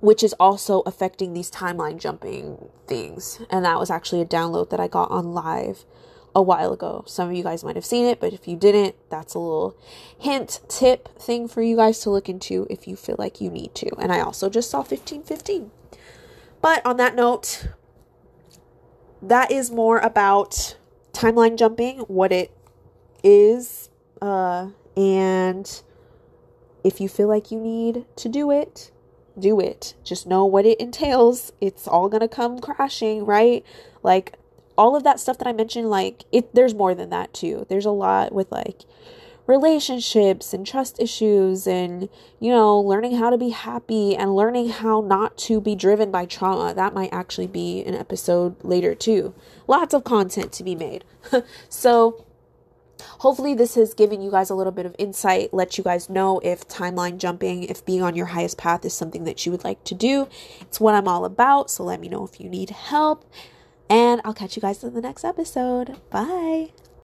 which 0.00 0.22
is 0.22 0.34
also 0.34 0.80
affecting 0.80 1.32
these 1.32 1.50
timeline 1.50 1.98
jumping 1.98 2.68
things. 2.86 3.40
And 3.50 3.64
that 3.64 3.78
was 3.78 3.90
actually 3.90 4.20
a 4.20 4.26
download 4.26 4.70
that 4.70 4.80
I 4.80 4.88
got 4.88 5.10
on 5.10 5.32
live 5.32 5.84
a 6.34 6.42
while 6.42 6.72
ago. 6.72 7.02
Some 7.06 7.30
of 7.30 7.34
you 7.34 7.42
guys 7.42 7.64
might 7.64 7.76
have 7.76 7.84
seen 7.84 8.04
it, 8.04 8.20
but 8.20 8.34
if 8.34 8.46
you 8.46 8.56
didn't, 8.56 8.94
that's 9.08 9.34
a 9.34 9.38
little 9.38 9.76
hint, 10.18 10.60
tip 10.68 11.18
thing 11.18 11.48
for 11.48 11.62
you 11.62 11.76
guys 11.76 11.98
to 12.00 12.10
look 12.10 12.28
into 12.28 12.66
if 12.68 12.86
you 12.86 12.94
feel 12.94 13.16
like 13.18 13.40
you 13.40 13.50
need 13.50 13.74
to. 13.76 13.88
And 13.98 14.12
I 14.12 14.20
also 14.20 14.50
just 14.50 14.70
saw 14.70 14.78
1515. 14.78 15.70
But 16.60 16.84
on 16.84 16.96
that 16.96 17.14
note, 17.14 17.68
that 19.22 19.50
is 19.50 19.70
more 19.70 19.98
about 19.98 20.76
timeline 21.12 21.56
jumping, 21.56 22.00
what 22.00 22.32
it 22.32 22.50
is, 23.22 23.90
uh, 24.20 24.68
and 24.96 25.82
if 26.84 27.00
you 27.00 27.08
feel 27.08 27.28
like 27.28 27.50
you 27.50 27.60
need 27.60 28.04
to 28.16 28.28
do 28.28 28.50
it, 28.50 28.90
do 29.38 29.60
it. 29.60 29.94
Just 30.02 30.26
know 30.26 30.44
what 30.44 30.64
it 30.64 30.80
entails. 30.80 31.52
It's 31.60 31.86
all 31.86 32.08
gonna 32.08 32.28
come 32.28 32.58
crashing, 32.60 33.24
right? 33.24 33.64
Like, 34.02 34.38
all 34.78 34.94
of 34.94 35.04
that 35.04 35.20
stuff 35.20 35.38
that 35.38 35.48
I 35.48 35.52
mentioned, 35.52 35.90
like 35.90 36.24
it 36.32 36.54
there's 36.54 36.74
more 36.74 36.94
than 36.94 37.10
that 37.10 37.32
too. 37.32 37.66
There's 37.68 37.86
a 37.86 37.90
lot 37.90 38.32
with 38.32 38.52
like 38.52 38.82
relationships 39.46 40.52
and 40.52 40.66
trust 40.66 41.00
issues 41.00 41.66
and 41.66 42.08
you 42.40 42.50
know 42.50 42.78
learning 42.78 43.16
how 43.16 43.30
to 43.30 43.38
be 43.38 43.50
happy 43.50 44.16
and 44.16 44.34
learning 44.34 44.68
how 44.68 45.00
not 45.00 45.36
to 45.36 45.60
be 45.60 45.74
driven 45.74 46.10
by 46.10 46.26
trauma. 46.26 46.74
That 46.74 46.94
might 46.94 47.12
actually 47.12 47.46
be 47.46 47.84
an 47.84 47.94
episode 47.94 48.62
later 48.64 48.94
too. 48.94 49.34
Lots 49.66 49.94
of 49.94 50.04
content 50.04 50.52
to 50.52 50.64
be 50.64 50.74
made. 50.74 51.04
So 51.68 52.24
hopefully 53.18 53.54
this 53.54 53.74
has 53.74 53.94
given 53.94 54.22
you 54.22 54.30
guys 54.30 54.48
a 54.48 54.54
little 54.54 54.72
bit 54.72 54.86
of 54.86 54.94
insight 54.98 55.52
let 55.52 55.76
you 55.76 55.84
guys 55.84 56.08
know 56.08 56.40
if 56.40 56.66
timeline 56.66 57.18
jumping 57.18 57.64
if 57.64 57.84
being 57.84 58.02
on 58.02 58.16
your 58.16 58.26
highest 58.26 58.56
path 58.56 58.84
is 58.84 58.94
something 58.94 59.24
that 59.24 59.44
you 59.44 59.52
would 59.52 59.64
like 59.64 59.82
to 59.84 59.94
do. 59.94 60.28
It's 60.60 60.80
what 60.80 60.94
i'm 60.94 61.08
all 61.08 61.24
about 61.24 61.70
so 61.70 61.84
let 61.84 62.00
me 62.00 62.08
know 62.08 62.24
if 62.24 62.40
you 62.40 62.48
need 62.48 62.70
help. 62.70 63.24
And 63.88 64.20
I'll 64.24 64.34
catch 64.34 64.56
you 64.56 64.62
guys 64.62 64.82
in 64.82 64.94
the 64.94 65.00
next 65.00 65.24
episode. 65.24 66.00
Bye. 66.10 66.70